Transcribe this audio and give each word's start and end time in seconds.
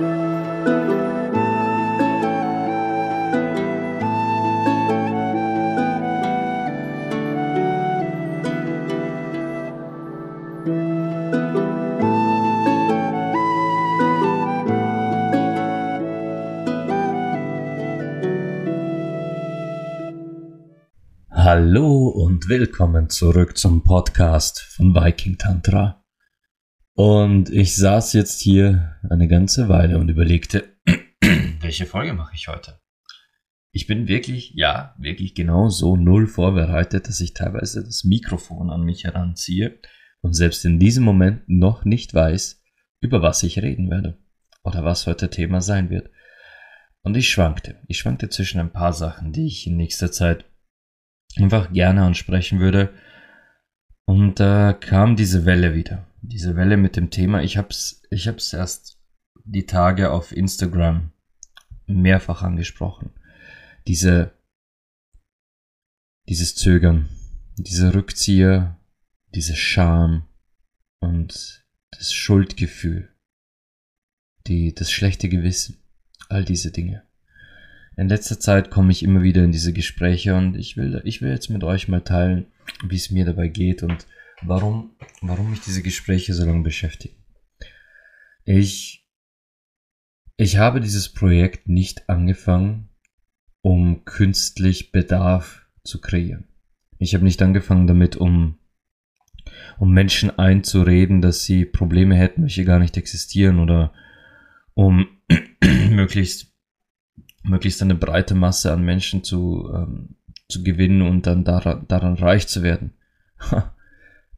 Hallo 0.00 0.06
und 22.06 22.48
willkommen 22.48 23.10
zurück 23.10 23.58
zum 23.58 23.82
Podcast 23.82 24.60
von 24.60 24.94
Viking 24.94 25.38
Tantra. 25.38 25.97
Und 26.98 27.50
ich 27.50 27.76
saß 27.76 28.12
jetzt 28.14 28.40
hier 28.40 28.96
eine 29.08 29.28
ganze 29.28 29.68
Weile 29.68 29.98
und 29.98 30.08
überlegte, 30.08 30.76
welche 31.60 31.86
Folge 31.86 32.12
mache 32.12 32.34
ich 32.34 32.48
heute? 32.48 32.80
Ich 33.72 33.86
bin 33.86 34.08
wirklich, 34.08 34.50
ja, 34.56 34.96
wirklich 34.98 35.36
genau 35.36 35.68
so 35.68 35.94
null 35.94 36.26
vorbereitet, 36.26 37.06
dass 37.06 37.20
ich 37.20 37.34
teilweise 37.34 37.84
das 37.84 38.02
Mikrofon 38.02 38.68
an 38.70 38.82
mich 38.82 39.04
heranziehe 39.04 39.78
und 40.22 40.32
selbst 40.32 40.64
in 40.64 40.80
diesem 40.80 41.04
Moment 41.04 41.48
noch 41.48 41.84
nicht 41.84 42.14
weiß, 42.14 42.64
über 43.00 43.22
was 43.22 43.44
ich 43.44 43.62
reden 43.62 43.92
werde 43.92 44.18
oder 44.64 44.84
was 44.84 45.06
heute 45.06 45.30
Thema 45.30 45.60
sein 45.60 45.90
wird. 45.90 46.10
Und 47.02 47.16
ich 47.16 47.30
schwankte. 47.30 47.76
Ich 47.86 47.98
schwankte 47.98 48.28
zwischen 48.28 48.58
ein 48.58 48.72
paar 48.72 48.92
Sachen, 48.92 49.30
die 49.30 49.46
ich 49.46 49.68
in 49.68 49.76
nächster 49.76 50.10
Zeit 50.10 50.46
einfach 51.36 51.72
gerne 51.72 52.02
ansprechen 52.02 52.58
würde. 52.58 52.92
Und 54.04 54.40
da 54.40 54.72
kam 54.72 55.14
diese 55.14 55.44
Welle 55.44 55.76
wieder. 55.76 56.07
Diese 56.30 56.56
Welle 56.56 56.76
mit 56.76 56.96
dem 56.96 57.08
Thema. 57.08 57.42
Ich 57.42 57.56
hab's, 57.56 58.02
ich 58.10 58.28
hab's 58.28 58.52
erst 58.52 59.00
die 59.44 59.64
Tage 59.64 60.10
auf 60.10 60.30
Instagram 60.30 61.10
mehrfach 61.86 62.42
angesprochen. 62.42 63.12
Diese, 63.86 64.32
dieses 66.28 66.54
Zögern, 66.54 67.08
diese 67.56 67.94
Rückzieher, 67.94 68.78
diese 69.34 69.56
Scham 69.56 70.28
und 71.00 71.64
das 71.92 72.12
Schuldgefühl, 72.12 73.08
die, 74.46 74.74
das 74.74 74.92
schlechte 74.92 75.30
Gewissen, 75.30 75.78
all 76.28 76.44
diese 76.44 76.70
Dinge. 76.70 77.04
In 77.96 78.08
letzter 78.08 78.38
Zeit 78.38 78.70
komme 78.70 78.92
ich 78.92 79.02
immer 79.02 79.22
wieder 79.22 79.42
in 79.42 79.50
diese 79.50 79.72
Gespräche 79.72 80.34
und 80.34 80.56
ich 80.56 80.76
will, 80.76 81.00
ich 81.04 81.22
will 81.22 81.30
jetzt 81.30 81.48
mit 81.48 81.64
euch 81.64 81.88
mal 81.88 82.02
teilen, 82.02 82.52
wie 82.84 82.96
es 82.96 83.10
mir 83.10 83.24
dabei 83.24 83.48
geht 83.48 83.82
und 83.82 84.06
warum, 84.42 84.96
warum 85.20 85.50
mich 85.50 85.60
diese 85.60 85.82
Gespräche 85.82 86.34
so 86.34 86.44
lange 86.44 86.62
beschäftigen. 86.62 87.16
Ich, 88.44 89.06
ich 90.36 90.56
habe 90.56 90.80
dieses 90.80 91.12
Projekt 91.12 91.68
nicht 91.68 92.08
angefangen, 92.08 92.88
um 93.60 94.04
künstlich 94.04 94.92
Bedarf 94.92 95.66
zu 95.84 96.00
kreieren. 96.00 96.48
Ich 96.98 97.14
habe 97.14 97.24
nicht 97.24 97.42
angefangen 97.42 97.86
damit, 97.86 98.16
um, 98.16 98.58
um 99.78 99.92
Menschen 99.92 100.36
einzureden, 100.38 101.20
dass 101.20 101.44
sie 101.44 101.64
Probleme 101.64 102.16
hätten, 102.16 102.42
welche 102.42 102.64
gar 102.64 102.78
nicht 102.78 102.96
existieren 102.96 103.58
oder 103.60 103.92
um 104.74 105.08
möglichst 105.90 106.48
möglichst 107.48 107.82
eine 107.82 107.94
breite 107.94 108.34
Masse 108.34 108.72
an 108.72 108.84
Menschen 108.84 109.24
zu, 109.24 109.70
ähm, 109.74 110.16
zu 110.48 110.62
gewinnen 110.62 111.02
und 111.02 111.26
dann 111.26 111.44
daran, 111.44 111.86
daran 111.88 112.14
reich 112.14 112.46
zu 112.46 112.62
werden. 112.62 112.94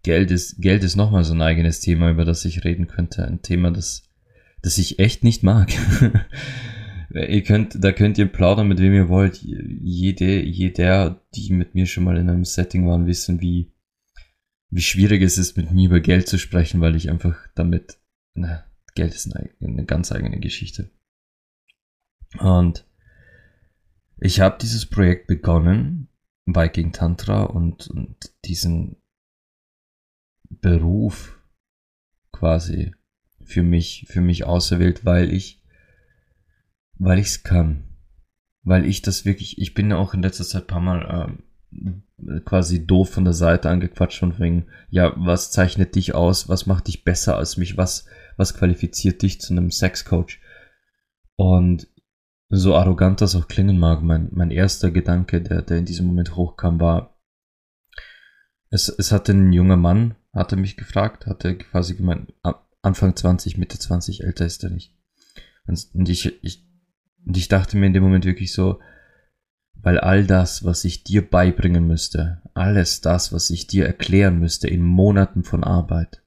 Geld 0.02 0.30
ist, 0.30 0.60
Geld 0.60 0.82
ist 0.82 0.96
nochmal 0.96 1.24
so 1.24 1.34
ein 1.34 1.42
eigenes 1.42 1.80
Thema, 1.80 2.10
über 2.10 2.24
das 2.24 2.44
ich 2.44 2.64
reden 2.64 2.86
könnte. 2.86 3.26
Ein 3.26 3.42
Thema, 3.42 3.70
das, 3.70 4.08
das 4.62 4.78
ich 4.78 4.98
echt 4.98 5.24
nicht 5.24 5.42
mag. 5.42 5.70
ihr 7.10 7.42
könnt, 7.42 7.82
da 7.82 7.92
könnt 7.92 8.16
ihr 8.16 8.26
plaudern, 8.26 8.68
mit 8.68 8.78
wem 8.78 8.94
ihr 8.94 9.08
wollt. 9.08 9.36
Jede, 9.42 10.42
jeder, 10.42 11.22
die 11.34 11.52
mit 11.52 11.74
mir 11.74 11.86
schon 11.86 12.04
mal 12.04 12.16
in 12.16 12.30
einem 12.30 12.44
Setting 12.44 12.86
waren, 12.88 13.06
wissen, 13.06 13.40
wie, 13.40 13.72
wie 14.70 14.82
schwierig 14.82 15.22
es 15.22 15.36
ist, 15.36 15.56
mit 15.56 15.70
mir 15.70 15.88
über 15.88 16.00
Geld 16.00 16.28
zu 16.28 16.38
sprechen, 16.38 16.80
weil 16.80 16.96
ich 16.96 17.10
einfach 17.10 17.36
damit, 17.54 17.98
na, 18.34 18.64
Geld 18.94 19.14
ist 19.14 19.34
eine, 19.34 19.50
eine 19.60 19.84
ganz 19.84 20.12
eigene 20.12 20.40
Geschichte. 20.40 20.90
Und 22.38 22.86
ich 24.18 24.40
habe 24.40 24.58
dieses 24.60 24.86
Projekt 24.86 25.26
begonnen, 25.26 26.08
Viking 26.46 26.92
Tantra, 26.92 27.42
und, 27.42 27.88
und 27.88 28.16
diesen 28.44 28.99
Beruf 30.50 31.40
quasi 32.32 32.94
für 33.42 33.62
mich, 33.62 34.06
für 34.08 34.20
mich 34.20 34.44
auserwählt, 34.44 35.04
weil 35.04 35.32
ich, 35.32 35.62
weil 36.98 37.18
ich 37.18 37.26
es 37.26 37.42
kann. 37.42 37.84
Weil 38.62 38.84
ich 38.84 39.02
das 39.02 39.24
wirklich, 39.24 39.58
ich 39.58 39.74
bin 39.74 39.90
ja 39.90 39.96
auch 39.96 40.14
in 40.14 40.22
letzter 40.22 40.44
Zeit 40.44 40.64
ein 40.64 40.66
paar 40.66 40.80
Mal 40.80 41.36
äh, 41.72 42.40
quasi 42.44 42.86
doof 42.86 43.10
von 43.10 43.24
der 43.24 43.32
Seite 43.32 43.70
angequatscht 43.70 44.18
von 44.18 44.38
wegen, 44.38 44.66
ja, 44.90 45.14
was 45.16 45.50
zeichnet 45.50 45.94
dich 45.94 46.14
aus, 46.14 46.48
was 46.48 46.66
macht 46.66 46.88
dich 46.88 47.04
besser 47.04 47.36
als 47.36 47.56
mich, 47.56 47.76
was, 47.76 48.06
was 48.36 48.54
qualifiziert 48.54 49.22
dich 49.22 49.40
zu 49.40 49.54
einem 49.54 49.70
Sexcoach? 49.70 50.40
Und 51.36 51.88
so 52.50 52.74
arrogant 52.74 53.20
das 53.20 53.36
auch 53.36 53.48
klingen 53.48 53.78
mag, 53.78 54.02
mein, 54.02 54.28
mein 54.32 54.50
erster 54.50 54.90
Gedanke, 54.90 55.40
der, 55.40 55.62
der 55.62 55.78
in 55.78 55.84
diesem 55.84 56.06
Moment 56.06 56.36
hochkam, 56.36 56.80
war, 56.80 57.16
es, 58.70 58.88
es 58.88 59.12
hatte 59.12 59.32
ein 59.32 59.52
junger 59.52 59.76
Mann, 59.76 60.16
hatte 60.32 60.56
mich 60.56 60.76
gefragt, 60.76 61.26
hatte 61.26 61.56
quasi 61.56 61.94
gemeint, 61.94 62.32
Anfang 62.82 63.14
20, 63.14 63.58
Mitte 63.58 63.78
20, 63.78 64.22
älter 64.22 64.46
ist 64.46 64.64
er 64.64 64.70
nicht. 64.70 64.96
Und, 65.66 65.88
und 65.94 66.08
ich, 66.08 66.42
ich, 66.42 66.66
und 67.26 67.36
ich 67.36 67.48
dachte 67.48 67.76
mir 67.76 67.86
in 67.86 67.92
dem 67.92 68.02
Moment 68.02 68.24
wirklich 68.24 68.52
so, 68.52 68.80
weil 69.74 69.98
all 69.98 70.26
das, 70.26 70.64
was 70.64 70.84
ich 70.84 71.04
dir 71.04 71.28
beibringen 71.28 71.86
müsste, 71.86 72.42
alles 72.54 73.00
das, 73.00 73.32
was 73.32 73.50
ich 73.50 73.66
dir 73.66 73.86
erklären 73.86 74.38
müsste 74.38 74.68
in 74.68 74.82
Monaten 74.82 75.42
von 75.42 75.64
Arbeit, 75.64 76.22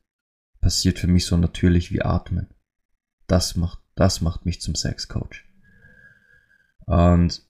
passiert 0.59 0.99
für 0.99 1.07
mich 1.07 1.25
so 1.25 1.37
natürlich 1.37 1.91
wie 1.91 2.01
Atmen. 2.01 2.47
Das 3.27 3.55
macht, 3.55 3.79
das 3.95 4.21
macht 4.21 4.45
mich 4.45 4.61
zum 4.61 4.75
Sexcoach. 4.75 5.45
Und 6.85 7.43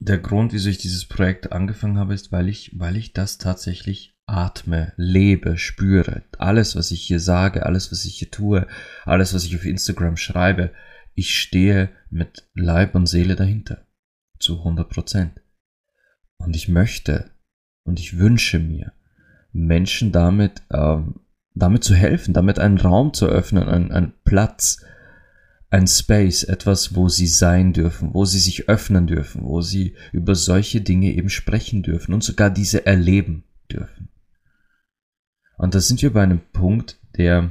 der 0.00 0.18
Grund, 0.18 0.52
wieso 0.52 0.68
ich 0.68 0.78
dieses 0.78 1.06
Projekt 1.06 1.52
angefangen 1.52 1.98
habe, 1.98 2.14
ist, 2.14 2.30
weil 2.32 2.48
ich, 2.48 2.78
weil 2.78 2.96
ich 2.96 3.12
das 3.12 3.38
tatsächlich 3.38 4.17
atme, 4.28 4.92
lebe, 4.96 5.56
spüre. 5.56 6.22
Alles, 6.38 6.76
was 6.76 6.90
ich 6.90 7.02
hier 7.02 7.18
sage, 7.18 7.64
alles, 7.66 7.90
was 7.90 8.04
ich 8.04 8.18
hier 8.18 8.30
tue, 8.30 8.66
alles, 9.04 9.34
was 9.34 9.44
ich 9.44 9.56
auf 9.56 9.64
Instagram 9.64 10.16
schreibe, 10.16 10.70
ich 11.14 11.38
stehe 11.38 11.88
mit 12.10 12.48
Leib 12.54 12.94
und 12.94 13.06
Seele 13.06 13.34
dahinter. 13.36 13.86
Zu 14.38 14.58
100 14.58 14.88
Prozent. 14.88 15.40
Und 16.36 16.54
ich 16.54 16.68
möchte 16.68 17.30
und 17.82 17.98
ich 17.98 18.18
wünsche 18.18 18.58
mir, 18.58 18.92
Menschen 19.52 20.12
damit, 20.12 20.62
ähm, 20.70 21.20
damit 21.54 21.82
zu 21.82 21.94
helfen, 21.94 22.34
damit 22.34 22.58
einen 22.58 22.78
Raum 22.78 23.14
zu 23.14 23.26
öffnen, 23.26 23.64
einen, 23.64 23.90
einen 23.90 24.12
Platz, 24.24 24.84
ein 25.70 25.86
Space, 25.86 26.44
etwas, 26.44 26.94
wo 26.94 27.08
sie 27.08 27.26
sein 27.26 27.72
dürfen, 27.72 28.14
wo 28.14 28.24
sie 28.24 28.38
sich 28.38 28.68
öffnen 28.68 29.06
dürfen, 29.06 29.42
wo 29.42 29.60
sie 29.60 29.96
über 30.12 30.34
solche 30.34 30.82
Dinge 30.82 31.12
eben 31.12 31.30
sprechen 31.30 31.82
dürfen 31.82 32.14
und 32.14 32.22
sogar 32.22 32.50
diese 32.50 32.86
erleben 32.86 33.44
dürfen. 33.70 34.10
Und 35.58 35.74
da 35.74 35.80
sind 35.80 36.00
wir 36.00 36.12
bei 36.12 36.22
einem 36.22 36.40
Punkt, 36.52 36.98
der, 37.16 37.50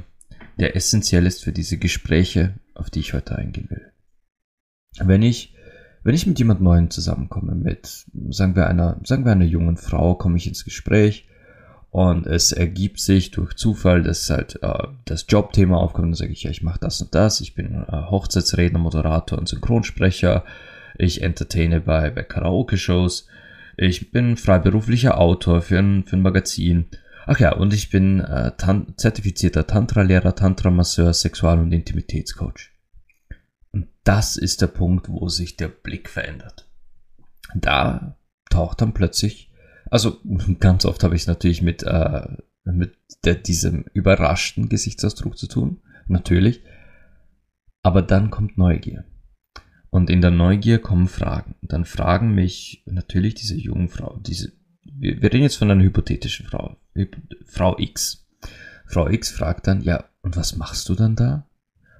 der 0.58 0.74
essentiell 0.74 1.26
ist 1.26 1.44
für 1.44 1.52
diese 1.52 1.78
Gespräche, 1.78 2.54
auf 2.74 2.90
die 2.90 3.00
ich 3.00 3.12
heute 3.12 3.36
eingehen 3.36 3.68
will. 3.70 3.92
Wenn 4.98 5.22
ich, 5.22 5.54
wenn 6.02 6.14
ich 6.14 6.26
mit 6.26 6.38
jemand 6.38 6.60
Neuen 6.60 6.90
zusammenkomme, 6.90 7.54
mit, 7.54 8.06
sagen 8.30 8.56
wir 8.56 8.66
einer, 8.66 8.98
sagen 9.04 9.24
wir 9.24 9.32
einer 9.32 9.44
jungen 9.44 9.76
Frau, 9.76 10.14
komme 10.14 10.38
ich 10.38 10.46
ins 10.46 10.64
Gespräch 10.64 11.28
und 11.90 12.26
es 12.26 12.52
ergibt 12.52 12.98
sich 12.98 13.30
durch 13.30 13.54
Zufall, 13.54 14.02
dass 14.02 14.30
halt 14.30 14.58
äh, 14.62 14.88
das 15.04 15.26
Jobthema 15.28 15.76
aufkommt. 15.76 16.06
Dann 16.06 16.14
sage 16.14 16.32
ich, 16.32 16.44
ja, 16.44 16.50
ich 16.50 16.62
mache 16.62 16.80
das 16.80 17.00
und 17.02 17.14
das. 17.14 17.40
Ich 17.42 17.54
bin 17.54 17.84
äh, 17.86 17.92
Hochzeitsredner, 17.92 18.78
Moderator 18.78 19.38
und 19.38 19.48
Synchronsprecher. 19.48 20.44
Ich 20.96 21.22
entertaine 21.22 21.80
bei, 21.80 22.10
bei 22.10 22.22
Karaoke-Shows. 22.22 23.26
Ich 23.76 24.10
bin 24.10 24.36
freiberuflicher 24.36 25.18
Autor 25.18 25.60
für 25.60 25.78
ein, 25.78 26.04
für 26.04 26.16
ein 26.16 26.22
Magazin. 26.22 26.86
Ach 27.30 27.38
ja, 27.38 27.54
und 27.54 27.74
ich 27.74 27.90
bin 27.90 28.20
äh, 28.20 28.52
tan 28.56 28.94
zertifizierter 28.96 29.66
Tantra-Lehrer, 29.66 30.34
Tantra-Masseur, 30.34 31.12
Sexual- 31.12 31.58
und 31.58 31.72
Intimitätscoach. 31.72 32.72
Und 33.70 33.88
das 34.04 34.36
ist 34.36 34.62
der 34.62 34.68
Punkt, 34.68 35.08
wo 35.08 35.28
sich 35.28 35.56
der 35.56 35.68
Blick 35.68 36.08
verändert. 36.08 36.68
Da 37.54 38.16
taucht 38.50 38.80
dann 38.80 38.94
plötzlich 38.94 39.48
also 39.90 40.20
ganz 40.60 40.84
oft 40.84 41.02
habe 41.04 41.14
ich 41.14 41.22
es 41.22 41.28
natürlich 41.28 41.62
mit, 41.62 41.82
äh, 41.82 42.26
mit 42.64 42.96
der, 43.24 43.34
diesem 43.34 43.84
überraschten 43.92 44.68
Gesichtsausdruck 44.68 45.38
zu 45.38 45.46
tun, 45.46 45.80
natürlich. 46.06 46.62
Aber 47.82 48.02
dann 48.02 48.30
kommt 48.30 48.58
Neugier. 48.58 49.04
Und 49.90 50.10
in 50.10 50.20
der 50.20 50.30
Neugier 50.30 50.78
kommen 50.78 51.08
Fragen. 51.08 51.54
Dann 51.62 51.86
fragen 51.86 52.34
mich 52.34 52.82
natürlich 52.86 53.34
diese 53.34 53.56
jungen 53.56 53.88
Frau, 53.88 54.18
diese, 54.18 54.52
wir, 54.98 55.22
wir 55.22 55.32
reden 55.32 55.44
jetzt 55.44 55.56
von 55.56 55.70
einer 55.70 55.82
hypothetischen 55.82 56.46
Frau, 56.46 56.76
Frau 57.46 57.78
X. 57.78 58.26
Frau 58.86 59.08
X 59.08 59.30
fragt 59.30 59.66
dann, 59.66 59.82
ja, 59.82 60.04
und 60.22 60.36
was 60.36 60.56
machst 60.56 60.88
du 60.88 60.94
dann 60.94 61.16
da? 61.16 61.46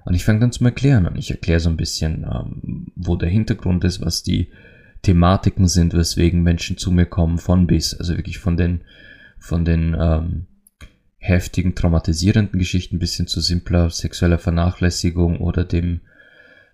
Und 0.05 0.15
ich 0.15 0.25
fange 0.25 0.39
dann 0.39 0.51
zum 0.51 0.65
Erklären 0.65 1.05
an. 1.05 1.15
Ich 1.15 1.31
erkläre 1.31 1.59
so 1.59 1.69
ein 1.69 1.77
bisschen, 1.77 2.23
ähm, 2.23 2.91
wo 2.95 3.15
der 3.15 3.29
Hintergrund 3.29 3.83
ist, 3.83 4.01
was 4.03 4.23
die 4.23 4.51
Thematiken 5.01 5.67
sind, 5.67 5.93
weswegen 5.93 6.41
Menschen 6.41 6.77
zu 6.77 6.91
mir 6.91 7.05
kommen, 7.05 7.37
von 7.37 7.67
bis. 7.67 7.93
Also 7.93 8.17
wirklich 8.17 8.39
von 8.39 8.57
den, 8.57 8.81
von 9.37 9.65
den 9.65 9.95
ähm, 9.99 10.47
heftigen, 11.17 11.75
traumatisierenden 11.75 12.59
Geschichten 12.59 12.97
bis 12.97 13.15
hin 13.15 13.27
zu 13.27 13.41
simpler 13.41 13.89
sexueller 13.89 14.39
Vernachlässigung 14.39 15.39
oder 15.41 15.63
dem 15.63 16.01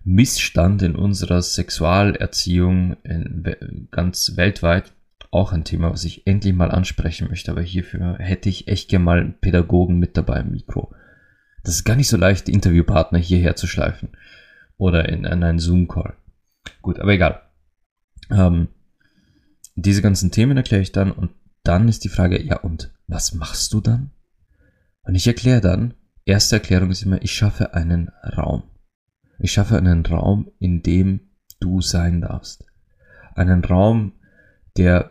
Missstand 0.04 0.82
in 0.82 0.94
unserer 0.94 1.42
Sexualerziehung 1.42 2.96
in, 3.02 3.88
ganz 3.90 4.36
weltweit. 4.36 4.92
Auch 5.36 5.52
ein 5.52 5.64
Thema, 5.64 5.92
was 5.92 6.04
ich 6.04 6.26
endlich 6.26 6.54
mal 6.54 6.70
ansprechen 6.70 7.28
möchte, 7.28 7.50
aber 7.50 7.60
hierfür 7.60 8.16
hätte 8.18 8.48
ich 8.48 8.68
echt 8.68 8.88
gerne 8.88 9.04
mal 9.04 9.20
einen 9.20 9.38
Pädagogen 9.38 9.98
mit 9.98 10.16
dabei 10.16 10.40
im 10.40 10.50
Mikro. 10.50 10.94
Das 11.62 11.74
ist 11.74 11.84
gar 11.84 11.94
nicht 11.94 12.08
so 12.08 12.16
leicht, 12.16 12.48
Interviewpartner 12.48 13.18
hierher 13.18 13.54
zu 13.54 13.66
schleifen. 13.66 14.16
Oder 14.78 15.10
in, 15.10 15.26
in 15.26 15.42
einen 15.42 15.58
Zoom-Call. 15.58 16.14
Gut, 16.80 16.98
aber 17.00 17.12
egal. 17.12 17.42
Ähm, 18.30 18.68
diese 19.74 20.00
ganzen 20.00 20.30
Themen 20.30 20.56
erkläre 20.56 20.80
ich 20.80 20.92
dann 20.92 21.12
und 21.12 21.32
dann 21.64 21.86
ist 21.86 22.04
die 22.04 22.08
Frage, 22.08 22.42
ja 22.42 22.60
und 22.60 22.94
was 23.06 23.34
machst 23.34 23.74
du 23.74 23.82
dann? 23.82 24.12
Und 25.02 25.16
ich 25.16 25.26
erkläre 25.26 25.60
dann, 25.60 25.92
erste 26.24 26.56
Erklärung 26.56 26.90
ist 26.90 27.02
immer, 27.02 27.20
ich 27.22 27.32
schaffe 27.32 27.74
einen 27.74 28.08
Raum. 28.38 28.62
Ich 29.38 29.52
schaffe 29.52 29.76
einen 29.76 30.06
Raum, 30.06 30.50
in 30.60 30.82
dem 30.82 31.28
du 31.60 31.82
sein 31.82 32.22
darfst. 32.22 32.64
Einen 33.34 33.62
Raum, 33.62 34.12
der 34.78 35.10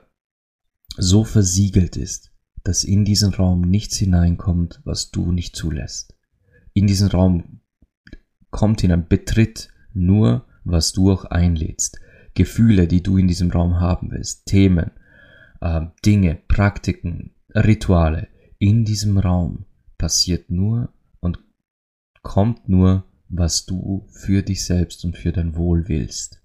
so 0.98 1.24
versiegelt 1.24 1.98
ist, 1.98 2.32
dass 2.64 2.84
in 2.84 3.06
diesen 3.06 3.34
Raum 3.34 3.62
nichts 3.62 3.98
hineinkommt, 3.98 4.82
was 4.84 5.12
du 5.12 5.32
nicht 5.32 5.56
zulässt. 5.56 6.16
In 6.74 6.88
diesen 6.88 7.10
Raum 7.10 7.62
kommt 8.50 8.82
hinein, 8.82 9.08
betritt 9.08 9.70
nur, 9.94 10.46
was 10.64 10.94
du 10.94 11.12
auch 11.12 11.26
einlädst. 11.26 12.00
Gefühle, 12.34 12.88
die 12.88 13.02
du 13.02 13.18
in 13.18 13.28
diesem 13.28 13.52
Raum 13.52 13.80
haben 13.80 14.12
willst, 14.12 14.46
Themen, 14.46 14.92
äh, 15.62 15.82
Dinge, 16.06 16.40
Praktiken, 16.48 17.32
Rituale. 17.54 18.28
In 18.58 18.84
diesem 18.84 19.18
Raum 19.18 19.66
passiert 19.98 20.50
nur 20.50 20.94
und 21.20 21.40
kommt 22.22 22.68
nur, 22.68 23.06
was 23.30 23.66
du 23.66 24.08
für 24.10 24.44
dich 24.44 24.66
selbst 24.66 25.06
und 25.06 25.18
für 25.18 25.32
dein 25.32 25.56
Wohl 25.56 25.88
willst. 25.88 26.42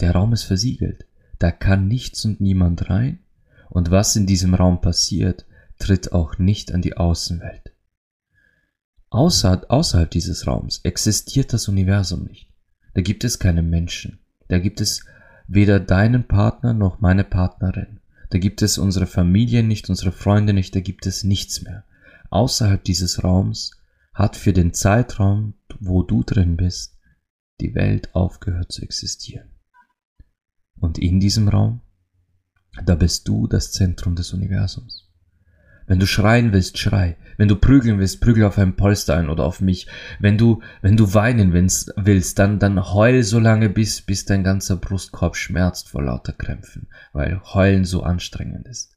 Der 0.00 0.12
Raum 0.12 0.32
ist 0.32 0.44
versiegelt. 0.44 1.06
Da 1.38 1.50
kann 1.50 1.88
nichts 1.88 2.24
und 2.24 2.40
niemand 2.40 2.90
rein. 2.90 3.20
Und 3.68 3.90
was 3.90 4.16
in 4.16 4.26
diesem 4.26 4.54
Raum 4.54 4.80
passiert, 4.80 5.46
tritt 5.78 6.12
auch 6.12 6.38
nicht 6.38 6.72
an 6.72 6.82
die 6.82 6.96
Außenwelt. 6.96 7.72
Außer, 9.10 9.62
außerhalb 9.68 10.10
dieses 10.10 10.46
Raums 10.46 10.80
existiert 10.82 11.52
das 11.52 11.68
Universum 11.68 12.24
nicht. 12.24 12.48
Da 12.94 13.00
gibt 13.00 13.24
es 13.24 13.38
keine 13.38 13.62
Menschen. 13.62 14.18
Da 14.48 14.58
gibt 14.58 14.80
es 14.80 15.04
weder 15.46 15.80
deinen 15.80 16.26
Partner 16.26 16.72
noch 16.72 17.00
meine 17.00 17.24
Partnerin. 17.24 18.00
Da 18.30 18.38
gibt 18.38 18.62
es 18.62 18.78
unsere 18.78 19.06
Familie 19.06 19.62
nicht, 19.62 19.88
unsere 19.88 20.10
Freunde 20.10 20.52
nicht, 20.52 20.74
da 20.74 20.80
gibt 20.80 21.06
es 21.06 21.22
nichts 21.22 21.62
mehr. 21.62 21.84
Außerhalb 22.30 22.82
dieses 22.82 23.22
Raums 23.22 23.72
hat 24.12 24.36
für 24.36 24.52
den 24.52 24.72
Zeitraum, 24.72 25.54
wo 25.78 26.02
du 26.02 26.22
drin 26.24 26.56
bist, 26.56 26.98
die 27.60 27.74
Welt 27.74 28.14
aufgehört 28.14 28.72
zu 28.72 28.82
existieren. 28.82 29.50
Und 30.80 30.98
in 30.98 31.20
diesem 31.20 31.48
Raum, 31.48 31.80
da 32.84 32.94
bist 32.94 33.28
du 33.28 33.46
das 33.46 33.72
Zentrum 33.72 34.14
des 34.16 34.32
Universums. 34.32 35.04
Wenn 35.86 35.98
du 35.98 36.06
schreien 36.06 36.52
willst, 36.52 36.78
schrei. 36.78 37.16
Wenn 37.36 37.48
du 37.48 37.56
prügeln 37.56 37.98
willst, 37.98 38.20
prügel 38.20 38.44
auf 38.44 38.58
ein 38.58 38.76
Polster 38.76 39.16
ein 39.16 39.28
oder 39.28 39.44
auf 39.44 39.60
mich. 39.60 39.86
Wenn 40.18 40.38
du, 40.38 40.62
wenn 40.80 40.96
du 40.96 41.12
weinen 41.12 41.52
willst, 41.52 42.38
dann, 42.38 42.58
dann 42.58 42.92
heul 42.92 43.22
so 43.22 43.38
lange 43.38 43.68
bis, 43.68 44.00
bis 44.00 44.24
dein 44.24 44.44
ganzer 44.44 44.76
Brustkorb 44.76 45.36
schmerzt 45.36 45.90
vor 45.90 46.02
lauter 46.02 46.32
Krämpfen, 46.32 46.88
weil 47.12 47.40
heulen 47.52 47.84
so 47.84 48.02
anstrengend 48.02 48.66
ist. 48.66 48.96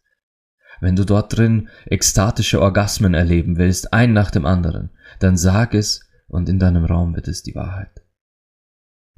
Wenn 0.79 0.95
du 0.95 1.03
dort 1.03 1.35
drin 1.35 1.69
ekstatische 1.85 2.61
Orgasmen 2.61 3.13
erleben 3.13 3.57
willst, 3.57 3.93
ein 3.93 4.13
nach 4.13 4.31
dem 4.31 4.45
anderen, 4.45 4.91
dann 5.19 5.35
sag 5.35 5.73
es 5.73 6.07
und 6.27 6.47
in 6.47 6.59
deinem 6.59 6.85
Raum 6.85 7.15
wird 7.15 7.27
es 7.27 7.43
die 7.43 7.55
Wahrheit. 7.55 8.06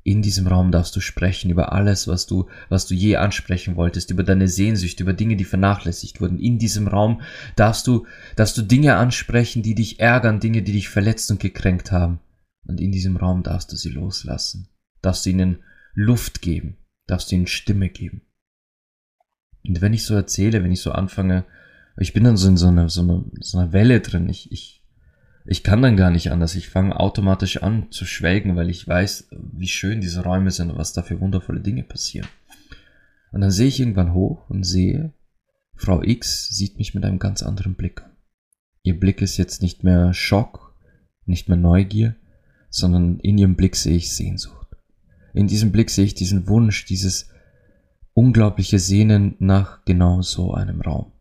In 0.03 0.21
diesem 0.21 0.47
Raum 0.47 0.71
darfst 0.71 0.95
du 0.95 1.01
sprechen 1.01 1.51
über 1.51 1.73
alles, 1.73 2.07
was 2.07 2.25
du, 2.25 2.47
was 2.69 2.87
du 2.87 2.95
je 2.95 3.17
ansprechen 3.17 3.75
wolltest, 3.75 4.11
über 4.11 4.23
deine 4.23 4.47
Sehnsucht, 4.47 4.99
über 4.99 5.13
Dinge, 5.13 5.35
die 5.35 5.45
vernachlässigt 5.45 6.21
wurden. 6.21 6.39
In 6.39 6.57
diesem 6.57 6.87
Raum 6.87 7.21
darfst 7.55 7.85
du, 7.85 8.05
darfst 8.35 8.57
du 8.57 8.61
Dinge 8.61 8.95
ansprechen, 8.95 9.61
die 9.61 9.75
dich 9.75 9.99
ärgern, 9.99 10.39
Dinge, 10.39 10.61
die 10.61 10.71
dich 10.71 10.89
verletzt 10.89 11.29
und 11.31 11.39
gekränkt 11.39 11.91
haben. 11.91 12.19
Und 12.65 12.79
in 12.79 12.91
diesem 12.91 13.17
Raum 13.17 13.43
darfst 13.43 13.71
du 13.71 13.75
sie 13.75 13.89
loslassen. 13.89 14.69
Darfst 15.01 15.25
du 15.25 15.31
ihnen 15.31 15.59
Luft 15.93 16.41
geben. 16.41 16.77
Darfst 17.07 17.31
du 17.31 17.35
ihnen 17.35 17.47
Stimme 17.47 17.89
geben. 17.89 18.21
Und 19.67 19.81
wenn 19.81 19.93
ich 19.93 20.05
so 20.05 20.15
erzähle, 20.15 20.63
wenn 20.63 20.71
ich 20.71 20.81
so 20.81 20.91
anfange, 20.91 21.45
ich 21.97 22.13
bin 22.13 22.23
dann 22.23 22.37
so 22.37 22.47
in 22.47 22.57
so 22.57 22.67
einer, 22.67 22.87
so 22.89 23.01
einer, 23.01 23.25
so 23.41 23.57
einer 23.57 23.73
Welle 23.73 23.99
drin. 23.99 24.29
Ich, 24.29 24.51
ich 24.51 24.78
ich 25.45 25.63
kann 25.63 25.81
dann 25.81 25.97
gar 25.97 26.11
nicht 26.11 26.31
anders. 26.31 26.55
Ich 26.55 26.69
fange 26.69 26.99
automatisch 26.99 27.63
an 27.63 27.91
zu 27.91 28.05
schwelgen, 28.05 28.55
weil 28.55 28.69
ich 28.69 28.87
weiß, 28.87 29.29
wie 29.31 29.67
schön 29.67 30.01
diese 30.01 30.23
Räume 30.23 30.51
sind 30.51 30.71
und 30.71 30.77
was 30.77 30.93
da 30.93 31.01
für 31.01 31.19
wundervolle 31.19 31.61
Dinge 31.61 31.83
passieren. 31.83 32.27
Und 33.31 33.41
dann 33.41 33.51
sehe 33.51 33.67
ich 33.67 33.79
irgendwann 33.79 34.13
hoch 34.13 34.49
und 34.49 34.63
sehe, 34.63 35.13
Frau 35.75 36.03
X 36.03 36.49
sieht 36.49 36.77
mich 36.77 36.93
mit 36.93 37.05
einem 37.05 37.19
ganz 37.19 37.41
anderen 37.41 37.75
Blick 37.75 38.01
an. 38.03 38.11
Ihr 38.83 38.99
Blick 38.99 39.21
ist 39.21 39.37
jetzt 39.37 39.61
nicht 39.61 39.83
mehr 39.83 40.13
Schock, 40.13 40.75
nicht 41.25 41.47
mehr 41.47 41.57
Neugier, 41.57 42.15
sondern 42.69 43.19
in 43.19 43.37
ihrem 43.37 43.55
Blick 43.55 43.75
sehe 43.75 43.97
ich 43.97 44.13
Sehnsucht. 44.13 44.67
In 45.33 45.47
diesem 45.47 45.71
Blick 45.71 45.89
sehe 45.89 46.05
ich 46.05 46.15
diesen 46.15 46.47
Wunsch, 46.47 46.85
dieses 46.85 47.29
unglaubliche 48.13 48.79
Sehnen 48.79 49.35
nach 49.39 49.85
genau 49.85 50.21
so 50.21 50.53
einem 50.53 50.81
Raum. 50.81 51.13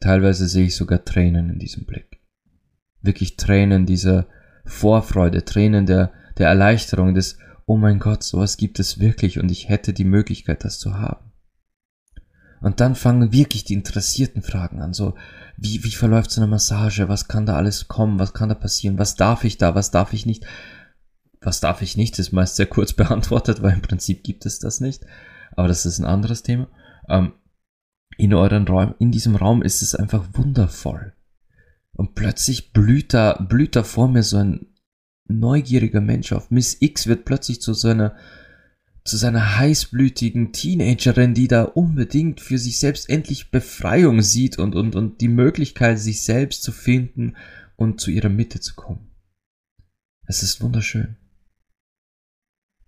Teilweise 0.00 0.48
sehe 0.48 0.66
ich 0.66 0.76
sogar 0.76 1.04
Tränen 1.04 1.48
in 1.48 1.58
diesem 1.58 1.86
Blick 1.86 2.11
wirklich 3.02 3.36
Tränen 3.36 3.86
dieser 3.86 4.26
Vorfreude, 4.64 5.44
Tränen 5.44 5.86
der, 5.86 6.12
der 6.38 6.48
Erleichterung, 6.48 7.14
des, 7.14 7.38
oh 7.66 7.76
mein 7.76 7.98
Gott, 7.98 8.22
sowas 8.22 8.56
gibt 8.56 8.78
es 8.78 8.98
wirklich 8.98 9.38
und 9.38 9.50
ich 9.50 9.68
hätte 9.68 9.92
die 9.92 10.04
Möglichkeit, 10.04 10.64
das 10.64 10.78
zu 10.78 10.98
haben. 10.98 11.32
Und 12.60 12.78
dann 12.80 12.94
fangen 12.94 13.32
wirklich 13.32 13.64
die 13.64 13.74
interessierten 13.74 14.42
Fragen 14.42 14.80
an, 14.80 14.92
so, 14.92 15.14
wie, 15.56 15.82
wie 15.82 15.90
verläuft 15.90 16.30
so 16.30 16.40
eine 16.40 16.48
Massage, 16.48 17.08
was 17.08 17.26
kann 17.26 17.44
da 17.44 17.56
alles 17.56 17.88
kommen, 17.88 18.20
was 18.20 18.34
kann 18.34 18.48
da 18.48 18.54
passieren, 18.54 18.98
was 18.98 19.16
darf 19.16 19.42
ich 19.44 19.58
da, 19.58 19.74
was 19.74 19.90
darf 19.90 20.12
ich 20.12 20.26
nicht, 20.26 20.46
was 21.40 21.60
darf 21.60 21.82
ich 21.82 21.96
nicht, 21.96 22.18
ist 22.18 22.32
meist 22.32 22.56
sehr 22.56 22.66
kurz 22.66 22.92
beantwortet, 22.94 23.62
weil 23.62 23.72
im 23.72 23.82
Prinzip 23.82 24.22
gibt 24.22 24.46
es 24.46 24.60
das 24.60 24.80
nicht, 24.80 25.04
aber 25.56 25.66
das 25.66 25.86
ist 25.86 25.98
ein 25.98 26.04
anderes 26.04 26.44
Thema. 26.44 26.68
Ähm, 27.08 27.32
in 28.16 28.32
euren 28.32 28.68
Räumen, 28.68 28.94
in 28.98 29.10
diesem 29.10 29.34
Raum 29.36 29.62
ist 29.62 29.82
es 29.82 29.94
einfach 29.94 30.24
wundervoll. 30.34 31.14
Und 31.94 32.14
plötzlich 32.14 32.72
blüht 32.72 33.12
da, 33.14 33.34
blüht 33.34 33.76
da 33.76 33.84
vor 33.84 34.08
mir 34.08 34.22
so 34.22 34.38
ein 34.38 34.66
neugieriger 35.28 36.00
Mensch 36.00 36.32
auf. 36.32 36.50
Miss 36.50 36.76
X 36.80 37.06
wird 37.06 37.24
plötzlich 37.24 37.60
zu 37.60 37.74
so 37.74 37.88
einer, 37.88 38.16
zu 39.04 39.16
seiner 39.16 39.58
heißblütigen 39.58 40.52
Teenagerin, 40.52 41.34
die 41.34 41.48
da 41.48 41.64
unbedingt 41.64 42.40
für 42.40 42.58
sich 42.58 42.78
selbst 42.78 43.08
endlich 43.08 43.50
Befreiung 43.50 44.22
sieht 44.22 44.58
und, 44.58 44.74
und, 44.74 44.94
und 44.94 45.20
die 45.20 45.28
Möglichkeit, 45.28 45.98
sich 45.98 46.22
selbst 46.22 46.62
zu 46.62 46.72
finden 46.72 47.36
und 47.76 48.00
zu 48.00 48.10
ihrer 48.10 48.28
Mitte 48.28 48.60
zu 48.60 48.74
kommen. 48.74 49.10
Es 50.26 50.42
ist 50.42 50.60
wunderschön. 50.60 51.16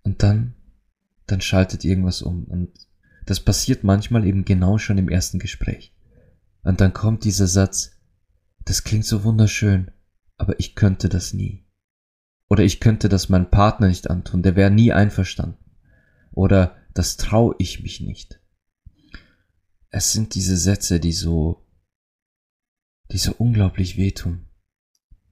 Und 0.03 0.23
dann, 0.23 0.55
dann 1.27 1.41
schaltet 1.41 1.83
irgendwas 1.83 2.21
um 2.21 2.45
und 2.45 2.71
das 3.25 3.39
passiert 3.39 3.83
manchmal 3.83 4.25
eben 4.25 4.45
genau 4.45 4.77
schon 4.77 4.97
im 4.97 5.09
ersten 5.09 5.39
Gespräch. 5.39 5.93
Und 6.63 6.79
dann 6.79 6.93
kommt 6.93 7.23
dieser 7.23 7.47
Satz, 7.47 7.94
das 8.65 8.83
klingt 8.83 9.05
so 9.05 9.23
wunderschön, 9.23 9.91
aber 10.37 10.59
ich 10.59 10.75
könnte 10.75 11.09
das 11.09 11.33
nie. 11.33 11.65
Oder 12.49 12.63
ich 12.63 12.79
könnte 12.79 13.09
das 13.09 13.29
meinem 13.29 13.49
Partner 13.49 13.87
nicht 13.87 14.09
antun, 14.09 14.43
der 14.43 14.55
wäre 14.55 14.71
nie 14.71 14.91
einverstanden. 14.91 15.63
Oder 16.31 16.75
das 16.93 17.17
traue 17.17 17.55
ich 17.59 17.81
mich 17.81 18.01
nicht. 18.01 18.39
Es 19.89 20.11
sind 20.11 20.35
diese 20.35 20.57
Sätze, 20.57 20.99
die 20.99 21.13
so, 21.13 21.65
die 23.11 23.17
so 23.17 23.33
unglaublich 23.37 23.97
wehtun. 23.97 24.47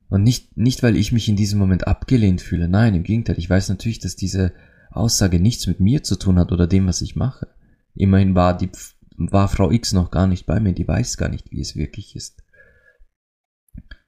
Und 0.09 0.23
nicht, 0.23 0.57
nicht, 0.57 0.83
weil 0.83 0.95
ich 0.95 1.11
mich 1.11 1.27
in 1.27 1.35
diesem 1.35 1.59
Moment 1.59 1.87
abgelehnt 1.87 2.41
fühle. 2.41 2.67
Nein, 2.67 2.93
im 2.93 3.03
Gegenteil. 3.03 3.37
Ich 3.39 3.49
weiß 3.49 3.69
natürlich, 3.69 3.99
dass 3.99 4.15
diese 4.15 4.53
Aussage 4.91 5.39
nichts 5.39 5.65
mit 5.65 5.79
mir 5.79 6.03
zu 6.03 6.17
tun 6.17 6.37
hat 6.37 6.51
oder 6.51 6.67
dem, 6.67 6.85
was 6.85 7.01
ich 7.01 7.15
mache. 7.15 7.47
Immerhin 7.95 8.35
war 8.35 8.55
die, 8.55 8.69
war 9.17 9.47
Frau 9.47 9.71
X 9.71 9.91
noch 9.93 10.11
gar 10.11 10.27
nicht 10.27 10.45
bei 10.45 10.59
mir. 10.59 10.73
Die 10.73 10.87
weiß 10.87 11.17
gar 11.17 11.29
nicht, 11.29 11.51
wie 11.51 11.61
es 11.61 11.75
wirklich 11.75 12.15
ist. 12.15 12.42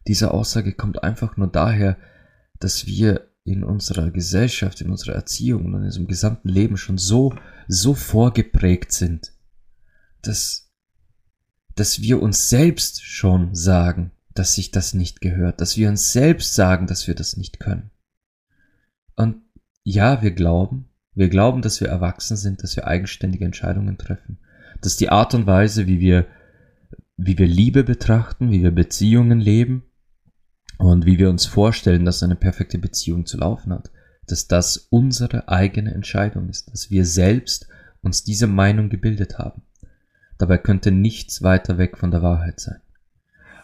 Diese 0.07 0.31
Aussage 0.31 0.74
kommt 0.74 1.03
einfach 1.03 1.38
nur 1.38 1.47
daher, 1.47 1.97
dass 2.59 2.85
wir 2.85 3.27
in 3.43 3.63
unserer 3.63 4.12
Gesellschaft, 4.12 4.81
in 4.81 4.89
unserer 4.89 5.13
Erziehung 5.13 5.65
und 5.65 5.75
in 5.75 5.83
unserem 5.83 6.07
gesamten 6.07 6.50
Leben 6.50 6.77
schon 6.77 6.97
so, 6.97 7.33
so 7.67 7.93
vorgeprägt 7.93 8.91
sind, 8.91 9.33
dass, 10.21 10.71
dass 11.75 12.01
wir 12.01 12.21
uns 12.21 12.50
selbst 12.50 13.03
schon 13.03 13.53
sagen, 13.53 14.12
dass 14.33 14.55
sich 14.55 14.71
das 14.71 14.93
nicht 14.93 15.21
gehört, 15.21 15.62
dass 15.62 15.77
wir 15.77 15.89
uns 15.89 16.12
selbst 16.12 16.55
sagen, 16.55 16.88
dass 16.88 17.07
wir 17.07 17.15
das 17.15 17.38
nicht 17.38 17.59
können. 17.59 17.91
Und 19.15 19.38
ja, 19.83 20.21
wir 20.21 20.31
glauben, 20.31 20.89
wir 21.13 21.29
glauben, 21.29 21.62
dass 21.62 21.79
wir 21.79 21.88
erwachsen 21.88 22.35
sind, 22.35 22.63
dass 22.63 22.75
wir 22.75 22.88
eigenständige 22.88 23.45
Entscheidungen 23.45 23.97
treffen. 23.97 24.39
Dass 24.81 24.97
die 24.97 25.09
Art 25.09 25.33
und 25.33 25.47
Weise, 25.47 25.88
wie 25.88 26.00
wir, 26.00 26.25
wie 27.15 27.38
wir 27.38 27.47
Liebe 27.47 27.83
betrachten, 27.83 28.51
wie 28.51 28.62
wir 28.63 28.71
Beziehungen 28.71 29.39
leben 29.39 29.83
und 30.77 31.05
wie 31.05 31.17
wir 31.17 31.29
uns 31.29 31.45
vorstellen, 31.45 32.05
dass 32.05 32.24
eine 32.24 32.36
perfekte 32.36 32.77
Beziehung 32.77 33.25
zu 33.25 33.38
laufen 33.38 33.74
hat, 33.74 33.91
dass 34.27 34.48
das 34.48 34.88
unsere 34.89 35.48
eigene 35.48 35.93
Entscheidung 35.93 36.50
ist, 36.50 36.72
dass 36.72 36.89
wir 36.89 37.05
selbst 37.05 37.67
uns 38.01 38.24
diese 38.24 38.48
Meinung 38.48 38.89
gebildet 38.89 39.38
haben. 39.38 39.63
Dabei 40.38 40.57
könnte 40.57 40.91
nichts 40.91 41.41
weiter 41.41 41.77
weg 41.77 41.98
von 41.98 42.12
der 42.12 42.22
Wahrheit 42.22 42.60
sein. 42.60 42.81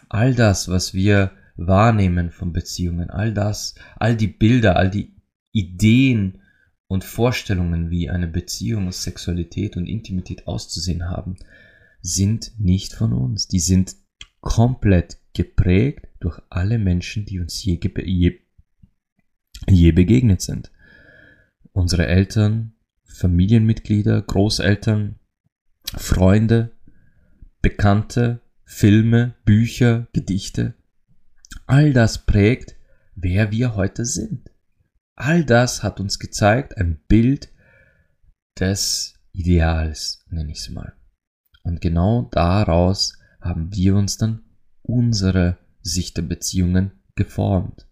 All 0.08 0.34
das, 0.34 0.68
was 0.68 0.94
wir 0.94 1.32
wahrnehmen 1.56 2.30
von 2.30 2.52
Beziehungen, 2.52 3.10
all 3.10 3.32
das, 3.32 3.74
all 3.96 4.16
die 4.16 4.28
Bilder, 4.28 4.76
all 4.76 4.90
die 4.90 5.14
Ideen 5.52 6.40
und 6.86 7.04
Vorstellungen, 7.04 7.90
wie 7.90 8.10
eine 8.10 8.26
Beziehung, 8.26 8.90
Sexualität 8.90 9.76
und 9.76 9.86
Intimität 9.86 10.46
auszusehen 10.46 11.08
haben, 11.08 11.36
sind 12.00 12.52
nicht 12.58 12.94
von 12.94 13.12
uns. 13.12 13.48
Die 13.48 13.60
sind 13.60 13.96
komplett 14.40 15.18
geprägt 15.34 16.08
durch 16.20 16.40
alle 16.50 16.78
Menschen, 16.78 17.24
die 17.24 17.40
uns 17.40 17.62
je, 17.64 17.80
je, 18.04 18.40
je 19.68 19.92
begegnet 19.92 20.42
sind. 20.42 20.70
Unsere 21.72 22.06
Eltern, 22.06 22.74
Familienmitglieder, 23.04 24.22
Großeltern, 24.22 25.18
Freunde, 25.96 26.72
Bekannte, 27.60 28.40
Filme, 28.64 29.34
Bücher, 29.44 30.08
Gedichte. 30.12 30.74
All 31.66 31.92
das 31.92 32.24
prägt, 32.24 32.76
wer 33.14 33.52
wir 33.52 33.74
heute 33.74 34.04
sind. 34.04 34.50
All 35.14 35.44
das 35.44 35.82
hat 35.82 36.00
uns 36.00 36.18
gezeigt, 36.18 36.76
ein 36.78 37.00
Bild 37.06 37.50
des 38.58 39.14
Ideals, 39.32 40.24
nenne 40.28 40.52
ich 40.52 40.58
es 40.58 40.70
mal. 40.70 40.94
Und 41.62 41.80
genau 41.80 42.28
daraus 42.32 43.18
haben 43.40 43.74
wir 43.74 43.96
uns 43.96 44.18
dann 44.18 44.42
unsere 44.82 45.58
Sicht 45.80 46.16
der 46.16 46.22
Beziehungen 46.22 46.92
geformt. 47.14 47.86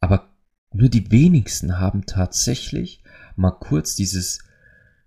Aber 0.00 0.30
nur 0.72 0.88
die 0.88 1.10
wenigsten 1.10 1.78
haben 1.78 2.06
tatsächlich 2.06 3.02
mal 3.36 3.52
kurz 3.52 3.94
dieses, 3.94 4.40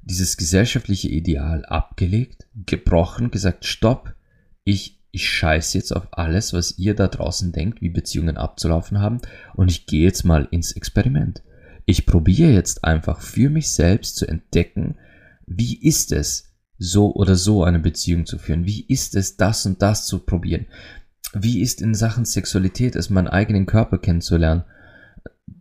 dieses 0.01 0.37
gesellschaftliche 0.37 1.09
Ideal 1.09 1.65
abgelegt, 1.65 2.47
gebrochen, 2.65 3.31
gesagt, 3.31 3.65
stopp, 3.65 4.15
ich, 4.63 5.03
ich 5.11 5.29
scheiße 5.29 5.77
jetzt 5.77 5.91
auf 5.91 6.07
alles, 6.11 6.53
was 6.53 6.77
ihr 6.77 6.95
da 6.95 7.07
draußen 7.07 7.51
denkt, 7.51 7.81
wie 7.81 7.89
Beziehungen 7.89 8.37
abzulaufen 8.37 8.99
haben, 8.99 9.19
und 9.55 9.69
ich 9.69 9.85
gehe 9.85 10.03
jetzt 10.03 10.23
mal 10.23 10.47
ins 10.51 10.71
Experiment. 10.73 11.41
Ich 11.85 12.05
probiere 12.05 12.51
jetzt 12.51 12.83
einfach 12.83 13.21
für 13.21 13.49
mich 13.49 13.69
selbst 13.69 14.15
zu 14.15 14.27
entdecken, 14.27 14.97
wie 15.45 15.79
ist 15.79 16.11
es, 16.11 16.54
so 16.77 17.13
oder 17.13 17.35
so 17.35 17.63
eine 17.63 17.79
Beziehung 17.79 18.25
zu 18.25 18.37
führen? 18.37 18.65
Wie 18.65 18.85
ist 18.87 19.15
es, 19.15 19.37
das 19.37 19.65
und 19.65 19.81
das 19.81 20.05
zu 20.05 20.19
probieren? 20.19 20.67
Wie 21.33 21.61
ist 21.61 21.81
in 21.81 21.93
Sachen 21.93 22.25
Sexualität 22.25 22.95
es, 22.95 23.09
meinen 23.09 23.27
eigenen 23.27 23.65
Körper 23.65 23.97
kennenzulernen? 23.97 24.63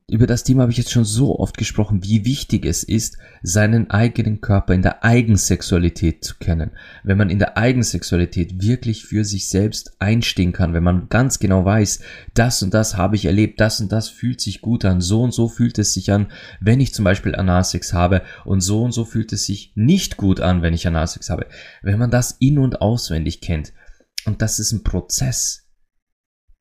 Über 0.07 0.27
das 0.27 0.45
Thema 0.45 0.63
habe 0.63 0.73
ich 0.73 0.77
jetzt 0.77 0.93
schon 0.93 1.07
so 1.07 1.39
oft 1.39 1.57
gesprochen, 1.57 2.05
wie 2.05 2.27
wichtig 2.27 2.67
es 2.67 2.85
ist, 2.85 3.17
seinen 3.43 3.91
eigenen 3.91 4.43
Körper 4.43 4.75
in 4.75 4.83
der 4.83 5.03
Eigensexualität 5.03 6.23
zu 6.23 6.35
kennen. 6.35 6.73
Wenn 7.05 7.17
man 7.17 7.31
in 7.31 7.39
der 7.39 7.57
Eigensexualität 7.57 8.63
wirklich 8.63 9.07
für 9.07 9.25
sich 9.25 9.49
selbst 9.49 9.97
einstehen 10.01 10.53
kann, 10.53 10.75
wenn 10.75 10.83
man 10.83 11.09
ganz 11.09 11.39
genau 11.39 11.65
weiß, 11.65 12.01
das 12.35 12.63
und 12.63 12.75
das 12.75 12.99
habe 12.99 13.17
ich 13.17 13.25
erlebt, 13.25 13.61
das 13.61 13.81
und 13.81 13.93
das 13.93 14.11
fühlt 14.11 14.43
sich 14.43 14.61
gut 14.61 14.85
an, 14.85 15.01
so 15.01 15.23
und 15.23 15.33
so 15.33 15.49
fühlt 15.49 15.79
es 15.79 15.95
sich 15.95 16.13
an, 16.13 16.31
wenn 16.61 16.81
ich 16.81 16.93
zum 16.93 17.07
Beispiel 17.07 17.35
Analsex 17.35 17.95
habe 17.95 18.21
und 18.45 18.61
so 18.61 18.83
und 18.83 18.93
so 18.93 19.07
fühlt 19.07 19.33
es 19.33 19.47
sich 19.47 19.73
nicht 19.75 20.19
gut 20.19 20.39
an, 20.39 20.61
wenn 20.61 20.75
ich 20.75 20.87
Analsex 20.87 21.31
habe. 21.31 21.47
Wenn 21.81 21.99
man 21.99 22.11
das 22.11 22.33
in- 22.41 22.59
und 22.59 22.83
auswendig 22.83 23.41
kennt, 23.41 23.73
und 24.27 24.43
das 24.43 24.59
ist 24.59 24.73
ein 24.73 24.85
Prozess, 24.85 25.67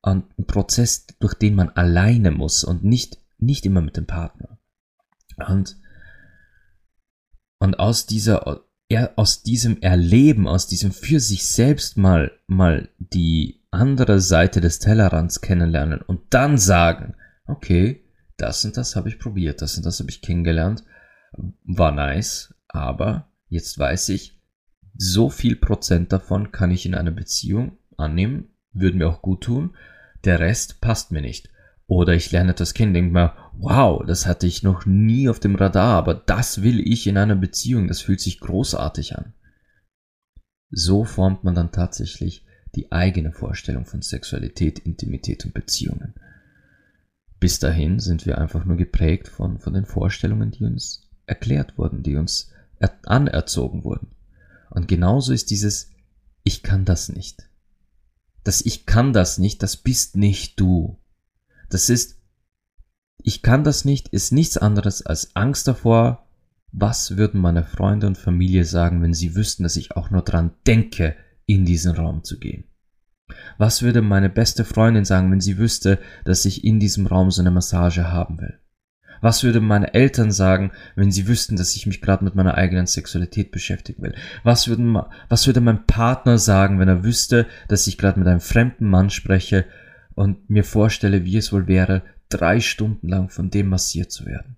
ein 0.02 0.24
Prozess, 0.46 1.06
durch 1.18 1.34
den 1.34 1.54
man 1.54 1.68
alleine 1.70 2.30
muss 2.30 2.64
und 2.64 2.84
nicht 2.84 3.23
nicht 3.44 3.66
immer 3.66 3.80
mit 3.80 3.96
dem 3.96 4.06
Partner. 4.06 4.58
Und, 5.48 5.76
und 7.58 7.78
aus 7.78 8.06
dieser, 8.06 8.64
aus 9.16 9.42
diesem 9.42 9.80
Erleben, 9.80 10.46
aus 10.46 10.66
diesem 10.66 10.92
für 10.92 11.20
sich 11.20 11.46
selbst 11.46 11.96
mal, 11.96 12.32
mal 12.46 12.88
die 12.98 13.64
andere 13.70 14.20
Seite 14.20 14.60
des 14.60 14.78
Tellerrands 14.78 15.40
kennenlernen 15.40 16.00
und 16.00 16.22
dann 16.30 16.58
sagen, 16.58 17.16
okay, 17.46 18.04
das 18.36 18.64
und 18.64 18.76
das 18.76 18.96
habe 18.96 19.08
ich 19.08 19.18
probiert, 19.18 19.62
das 19.62 19.76
und 19.76 19.84
das 19.86 20.00
habe 20.00 20.10
ich 20.10 20.22
kennengelernt, 20.22 20.84
war 21.64 21.92
nice, 21.92 22.54
aber 22.68 23.32
jetzt 23.48 23.78
weiß 23.78 24.10
ich, 24.10 24.40
so 24.96 25.28
viel 25.28 25.56
Prozent 25.56 26.12
davon 26.12 26.52
kann 26.52 26.70
ich 26.70 26.86
in 26.86 26.94
einer 26.94 27.10
Beziehung 27.10 27.78
annehmen, 27.96 28.54
würde 28.72 28.96
mir 28.96 29.08
auch 29.08 29.22
gut 29.22 29.42
tun, 29.42 29.76
der 30.24 30.40
Rest 30.40 30.80
passt 30.80 31.10
mir 31.10 31.20
nicht. 31.20 31.50
Oder 31.86 32.14
ich 32.14 32.30
lerne 32.30 32.54
das 32.54 32.74
kennen, 32.74 32.94
denke 32.94 33.12
mir, 33.12 33.34
wow, 33.58 34.02
das 34.06 34.26
hatte 34.26 34.46
ich 34.46 34.62
noch 34.62 34.86
nie 34.86 35.28
auf 35.28 35.38
dem 35.38 35.54
Radar, 35.54 35.96
aber 35.96 36.14
das 36.14 36.62
will 36.62 36.80
ich 36.80 37.06
in 37.06 37.18
einer 37.18 37.34
Beziehung, 37.34 37.88
das 37.88 38.00
fühlt 38.00 38.20
sich 38.20 38.40
großartig 38.40 39.16
an. 39.16 39.34
So 40.70 41.04
formt 41.04 41.44
man 41.44 41.54
dann 41.54 41.72
tatsächlich 41.72 42.44
die 42.74 42.90
eigene 42.90 43.32
Vorstellung 43.32 43.84
von 43.84 44.02
Sexualität, 44.02 44.80
Intimität 44.80 45.44
und 45.44 45.54
Beziehungen. 45.54 46.14
Bis 47.38 47.58
dahin 47.58 48.00
sind 48.00 48.26
wir 48.26 48.38
einfach 48.38 48.64
nur 48.64 48.76
geprägt 48.76 49.28
von, 49.28 49.58
von 49.58 49.74
den 49.74 49.84
Vorstellungen, 49.84 50.50
die 50.50 50.64
uns 50.64 51.10
erklärt 51.26 51.76
wurden, 51.78 52.02
die 52.02 52.16
uns 52.16 52.50
anerzogen 53.04 53.84
wurden. 53.84 54.08
Und 54.70 54.88
genauso 54.88 55.32
ist 55.32 55.50
dieses 55.50 55.90
Ich 56.42 56.62
kann 56.62 56.84
das 56.84 57.08
nicht. 57.08 57.48
Das 58.42 58.60
Ich 58.62 58.86
kann 58.86 59.12
das 59.12 59.38
nicht, 59.38 59.62
das 59.62 59.76
bist 59.76 60.16
nicht 60.16 60.58
du. 60.58 60.98
Das 61.68 61.88
ist, 61.88 62.18
ich 63.18 63.42
kann 63.42 63.64
das 63.64 63.84
nicht, 63.84 64.08
ist 64.08 64.32
nichts 64.32 64.56
anderes 64.56 65.04
als 65.04 65.34
Angst 65.34 65.66
davor, 65.68 66.26
was 66.72 67.16
würden 67.16 67.40
meine 67.40 67.62
Freunde 67.62 68.06
und 68.06 68.18
Familie 68.18 68.64
sagen, 68.64 69.00
wenn 69.00 69.14
sie 69.14 69.36
wüssten, 69.36 69.62
dass 69.62 69.76
ich 69.76 69.96
auch 69.96 70.10
nur 70.10 70.22
dran 70.22 70.52
denke, 70.66 71.14
in 71.46 71.64
diesen 71.64 71.94
Raum 71.94 72.24
zu 72.24 72.38
gehen? 72.38 72.64
Was 73.58 73.82
würde 73.82 74.02
meine 74.02 74.28
beste 74.28 74.64
Freundin 74.64 75.04
sagen, 75.04 75.30
wenn 75.30 75.40
sie 75.40 75.56
wüsste, 75.56 75.98
dass 76.24 76.44
ich 76.44 76.64
in 76.64 76.80
diesem 76.80 77.06
Raum 77.06 77.30
so 77.30 77.40
eine 77.42 77.50
Massage 77.50 78.10
haben 78.10 78.40
will? 78.40 78.58
Was 79.20 79.42
würden 79.42 79.64
meine 79.64 79.94
Eltern 79.94 80.32
sagen, 80.32 80.72
wenn 80.96 81.10
sie 81.10 81.26
wüssten, 81.26 81.56
dass 81.56 81.76
ich 81.76 81.86
mich 81.86 82.02
gerade 82.02 82.24
mit 82.24 82.34
meiner 82.34 82.56
eigenen 82.56 82.86
Sexualität 82.86 83.52
beschäftigen 83.52 84.02
will? 84.02 84.14
Was, 84.42 84.68
würden, 84.68 84.98
was 85.28 85.46
würde 85.46 85.60
mein 85.60 85.86
Partner 85.86 86.36
sagen, 86.36 86.78
wenn 86.78 86.88
er 86.88 87.04
wüsste, 87.04 87.46
dass 87.68 87.86
ich 87.86 87.96
gerade 87.96 88.18
mit 88.18 88.28
einem 88.28 88.40
fremden 88.40 88.90
Mann 88.90 89.08
spreche 89.10 89.64
und 90.14 90.48
mir 90.48 90.64
vorstelle, 90.64 91.24
wie 91.24 91.36
es 91.36 91.52
wohl 91.52 91.66
wäre, 91.66 92.02
drei 92.28 92.60
Stunden 92.60 93.08
lang 93.08 93.28
von 93.28 93.50
dem 93.50 93.68
massiert 93.68 94.10
zu 94.10 94.26
werden. 94.26 94.56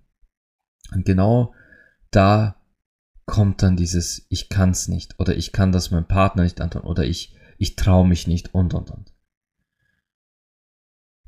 Und 0.91 1.05
genau 1.05 1.53
da 2.11 2.61
kommt 3.25 3.61
dann 3.61 3.75
dieses 3.75 4.25
Ich 4.29 4.49
kann's 4.49 4.87
nicht 4.87 5.19
oder 5.19 5.35
ich 5.35 5.51
kann 5.51 5.71
das 5.71 5.91
meinem 5.91 6.07
Partner 6.07 6.43
nicht 6.43 6.61
antun 6.61 6.81
oder 6.83 7.03
ich, 7.03 7.35
ich 7.57 7.75
traue 7.75 8.07
mich 8.07 8.27
nicht 8.27 8.53
und 8.53 8.73
und 8.73 8.89
und. 8.89 9.13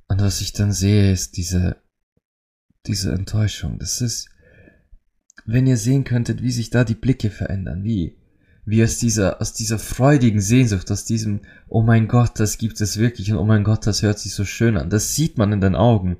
Und 0.07 0.21
was 0.21 0.41
ich 0.41 0.53
dann 0.53 0.71
sehe, 0.71 1.11
ist 1.11 1.37
diese, 1.37 1.75
diese 2.87 3.13
Enttäuschung. 3.13 3.77
Das 3.77 4.01
ist, 4.01 4.29
wenn 5.45 5.67
ihr 5.67 5.77
sehen 5.77 6.03
könntet, 6.03 6.41
wie 6.41 6.51
sich 6.51 6.69
da 6.71 6.83
die 6.83 6.95
Blicke 6.95 7.29
verändern, 7.29 7.83
wie, 7.83 8.17
wie 8.69 8.83
aus 8.83 8.97
dieser, 8.97 9.41
aus 9.41 9.53
dieser 9.53 9.79
freudigen 9.79 10.41
Sehnsucht, 10.41 10.91
aus 10.91 11.03
diesem, 11.03 11.41
oh 11.67 11.81
mein 11.81 12.07
Gott, 12.07 12.39
das 12.39 12.59
gibt 12.59 12.79
es 12.81 12.97
wirklich 12.97 13.31
und 13.31 13.39
oh 13.39 13.43
mein 13.43 13.63
Gott, 13.63 13.87
das 13.87 14.03
hört 14.03 14.19
sich 14.19 14.35
so 14.35 14.45
schön 14.45 14.77
an. 14.77 14.91
Das 14.91 15.15
sieht 15.15 15.39
man 15.39 15.51
in 15.51 15.59
den 15.59 15.75
Augen. 15.75 16.17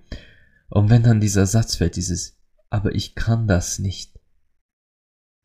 Und 0.70 0.90
wenn 0.90 1.04
dann 1.04 1.20
dieser 1.20 1.46
Satz 1.46 1.76
fällt, 1.76 1.96
dieses, 1.96 2.38
aber 2.72 2.96
ich 2.96 3.14
kann 3.14 3.48
das 3.48 3.78
nicht. 3.78 4.20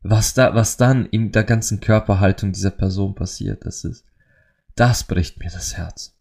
Was 0.03 0.33
da, 0.33 0.55
was 0.55 0.79
dann 0.79 1.05
in 1.07 1.31
der 1.31 1.45
ganzen 1.45 1.81
Körperhaltung 1.81 2.53
dieser 2.53 2.71
Person 2.71 3.15
passiert, 3.15 3.67
das 3.67 3.85
ist, 3.85 4.05
das 4.75 5.05
bricht 5.05 5.39
mir 5.39 5.51
das 5.51 5.77
Herz. 5.77 6.17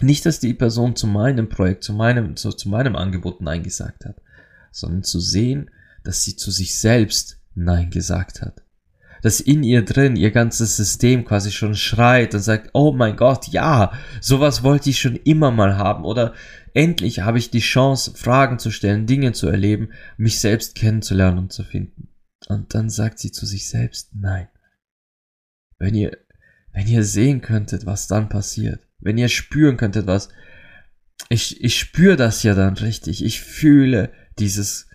Nicht, 0.00 0.26
dass 0.26 0.40
die 0.40 0.54
Person 0.54 0.96
zu 0.96 1.06
meinem 1.06 1.48
Projekt, 1.48 1.84
zu 1.84 1.92
meinem, 1.92 2.34
zu, 2.34 2.50
zu 2.50 2.68
meinem 2.68 2.96
Angebot 2.96 3.40
Nein 3.40 3.62
gesagt 3.62 4.04
hat, 4.04 4.20
sondern 4.72 5.04
zu 5.04 5.20
sehen, 5.20 5.70
dass 6.02 6.24
sie 6.24 6.34
zu 6.34 6.50
sich 6.50 6.76
selbst 6.76 7.38
Nein 7.54 7.90
gesagt 7.90 8.42
hat 8.42 8.61
dass 9.22 9.40
in 9.40 9.62
ihr 9.62 9.84
drin 9.84 10.16
ihr 10.16 10.30
ganzes 10.30 10.76
System 10.76 11.24
quasi 11.24 11.50
schon 11.50 11.74
schreit 11.74 12.34
und 12.34 12.40
sagt, 12.40 12.70
oh 12.74 12.92
mein 12.92 13.16
Gott, 13.16 13.48
ja, 13.48 13.92
sowas 14.20 14.62
wollte 14.62 14.90
ich 14.90 15.00
schon 15.00 15.16
immer 15.16 15.50
mal 15.50 15.78
haben 15.78 16.04
oder 16.04 16.34
endlich 16.74 17.20
habe 17.20 17.38
ich 17.38 17.50
die 17.50 17.60
Chance, 17.60 18.12
Fragen 18.14 18.58
zu 18.58 18.70
stellen, 18.70 19.06
Dinge 19.06 19.32
zu 19.32 19.48
erleben, 19.48 19.90
mich 20.16 20.40
selbst 20.40 20.74
kennenzulernen 20.74 21.38
und 21.38 21.52
zu 21.52 21.64
finden. 21.64 22.08
Und 22.48 22.74
dann 22.74 22.90
sagt 22.90 23.18
sie 23.18 23.30
zu 23.30 23.46
sich 23.46 23.68
selbst, 23.68 24.10
nein. 24.14 24.48
Wenn 25.78 25.94
ihr, 25.94 26.16
wenn 26.72 26.86
ihr 26.86 27.04
sehen 27.04 27.40
könntet, 27.40 27.86
was 27.86 28.08
dann 28.08 28.28
passiert, 28.28 28.86
wenn 28.98 29.18
ihr 29.18 29.28
spüren 29.28 29.76
könntet, 29.76 30.06
was, 30.06 30.28
ich, 31.28 31.62
ich 31.62 31.78
spüre 31.78 32.16
das 32.16 32.42
ja 32.42 32.54
dann 32.54 32.74
richtig, 32.74 33.24
ich 33.24 33.40
fühle, 33.40 34.12
dieses 34.38 34.88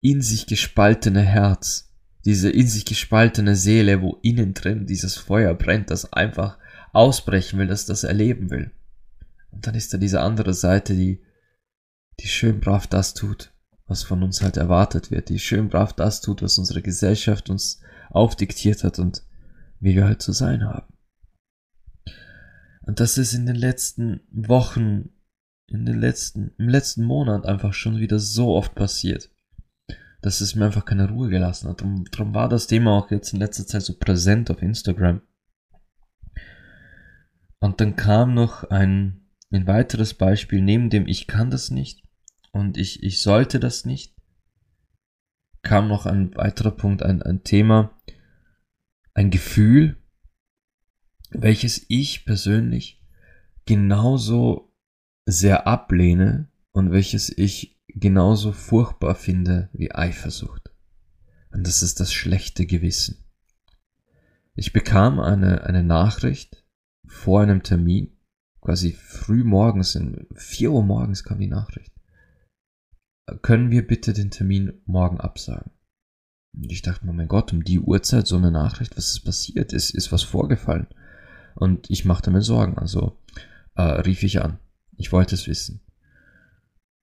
in 0.00 0.20
sich 0.22 0.46
gespaltene 0.46 1.22
Herz, 1.22 1.87
diese 2.24 2.50
in 2.50 2.66
sich 2.66 2.84
gespaltene 2.84 3.56
Seele, 3.56 4.02
wo 4.02 4.18
innen 4.22 4.54
drin 4.54 4.86
dieses 4.86 5.16
Feuer 5.16 5.54
brennt, 5.54 5.90
das 5.90 6.12
einfach 6.12 6.58
ausbrechen 6.92 7.58
will, 7.58 7.66
das 7.66 7.86
das 7.86 8.04
erleben 8.04 8.50
will. 8.50 8.72
Und 9.50 9.66
dann 9.66 9.74
ist 9.74 9.92
da 9.92 9.98
diese 9.98 10.20
andere 10.20 10.54
Seite, 10.54 10.94
die, 10.94 11.22
die 12.20 12.28
schön 12.28 12.60
brav 12.60 12.86
das 12.86 13.14
tut, 13.14 13.52
was 13.86 14.02
von 14.02 14.22
uns 14.22 14.42
halt 14.42 14.56
erwartet 14.56 15.10
wird, 15.10 15.28
die 15.28 15.38
schön 15.38 15.68
brav 15.68 15.92
das 15.92 16.20
tut, 16.20 16.42
was 16.42 16.58
unsere 16.58 16.82
Gesellschaft 16.82 17.50
uns 17.50 17.80
aufdiktiert 18.10 18.84
hat 18.84 18.98
und 18.98 19.22
wie 19.80 19.94
wir 19.94 20.04
halt 20.04 20.22
zu 20.22 20.32
sein 20.32 20.64
haben. 20.64 20.92
Und 22.82 23.00
das 23.00 23.18
ist 23.18 23.34
in 23.34 23.46
den 23.46 23.56
letzten 23.56 24.20
Wochen, 24.30 25.10
in 25.66 25.84
den 25.84 26.00
letzten, 26.00 26.52
im 26.58 26.68
letzten 26.68 27.04
Monat 27.04 27.46
einfach 27.46 27.74
schon 27.74 27.98
wieder 27.98 28.18
so 28.18 28.56
oft 28.56 28.74
passiert, 28.74 29.30
dass 30.20 30.40
es 30.40 30.54
mir 30.54 30.66
einfach 30.66 30.84
keine 30.84 31.08
Ruhe 31.08 31.28
gelassen 31.28 31.68
hat. 31.68 31.80
Darum, 31.80 32.04
darum 32.10 32.34
war 32.34 32.48
das 32.48 32.66
Thema 32.66 32.92
auch 32.98 33.10
jetzt 33.10 33.32
in 33.32 33.38
letzter 33.38 33.66
Zeit 33.66 33.82
so 33.82 33.96
präsent 33.98 34.50
auf 34.50 34.62
Instagram. 34.62 35.22
Und 37.60 37.80
dann 37.80 37.96
kam 37.96 38.34
noch 38.34 38.64
ein, 38.64 39.28
ein 39.50 39.66
weiteres 39.66 40.14
Beispiel, 40.14 40.60
neben 40.60 40.90
dem 40.90 41.06
ich 41.06 41.26
kann 41.26 41.50
das 41.50 41.70
nicht 41.70 42.02
und 42.52 42.76
ich, 42.76 43.02
ich 43.02 43.20
sollte 43.20 43.60
das 43.60 43.84
nicht, 43.84 44.14
kam 45.62 45.88
noch 45.88 46.06
ein 46.06 46.34
weiterer 46.36 46.70
Punkt, 46.70 47.02
ein, 47.02 47.22
ein 47.22 47.42
Thema, 47.42 47.98
ein 49.14 49.30
Gefühl, 49.30 49.96
welches 51.30 51.84
ich 51.88 52.24
persönlich 52.24 53.02
genauso 53.66 54.72
sehr 55.26 55.66
ablehne 55.66 56.48
und 56.72 56.90
welches 56.90 57.28
ich 57.36 57.77
genauso 58.00 58.52
furchtbar 58.52 59.14
finde 59.14 59.68
wie 59.72 59.92
Eifersucht. 59.92 60.70
Und 61.50 61.66
das 61.66 61.82
ist 61.82 62.00
das 62.00 62.12
schlechte 62.12 62.66
Gewissen. 62.66 63.24
Ich 64.54 64.72
bekam 64.72 65.20
eine, 65.20 65.64
eine 65.64 65.82
Nachricht 65.82 66.64
vor 67.06 67.40
einem 67.40 67.62
Termin, 67.62 68.16
quasi 68.60 68.92
früh 68.92 69.44
morgens, 69.44 69.94
in 69.94 70.26
vier 70.34 70.72
Uhr 70.72 70.82
morgens 70.82 71.24
kam 71.24 71.38
die 71.38 71.46
Nachricht. 71.46 71.92
Können 73.42 73.70
wir 73.70 73.86
bitte 73.86 74.12
den 74.12 74.30
Termin 74.30 74.80
morgen 74.84 75.20
absagen? 75.20 75.72
Und 76.54 76.72
ich 76.72 76.82
dachte 76.82 77.06
mir, 77.06 77.12
mein 77.12 77.28
Gott, 77.28 77.52
um 77.52 77.62
die 77.62 77.78
Uhrzeit 77.78 78.26
so 78.26 78.36
eine 78.36 78.50
Nachricht, 78.50 78.96
was 78.96 79.10
ist 79.10 79.20
passiert? 79.20 79.72
Ist, 79.72 79.90
ist 79.90 80.12
was 80.12 80.22
vorgefallen? 80.22 80.88
Und 81.54 81.90
ich 81.90 82.04
machte 82.04 82.30
mir 82.30 82.42
Sorgen, 82.42 82.78
also 82.78 83.18
äh, 83.76 83.82
rief 83.82 84.22
ich 84.22 84.42
an. 84.42 84.58
Ich 84.96 85.12
wollte 85.12 85.34
es 85.34 85.46
wissen. 85.46 85.80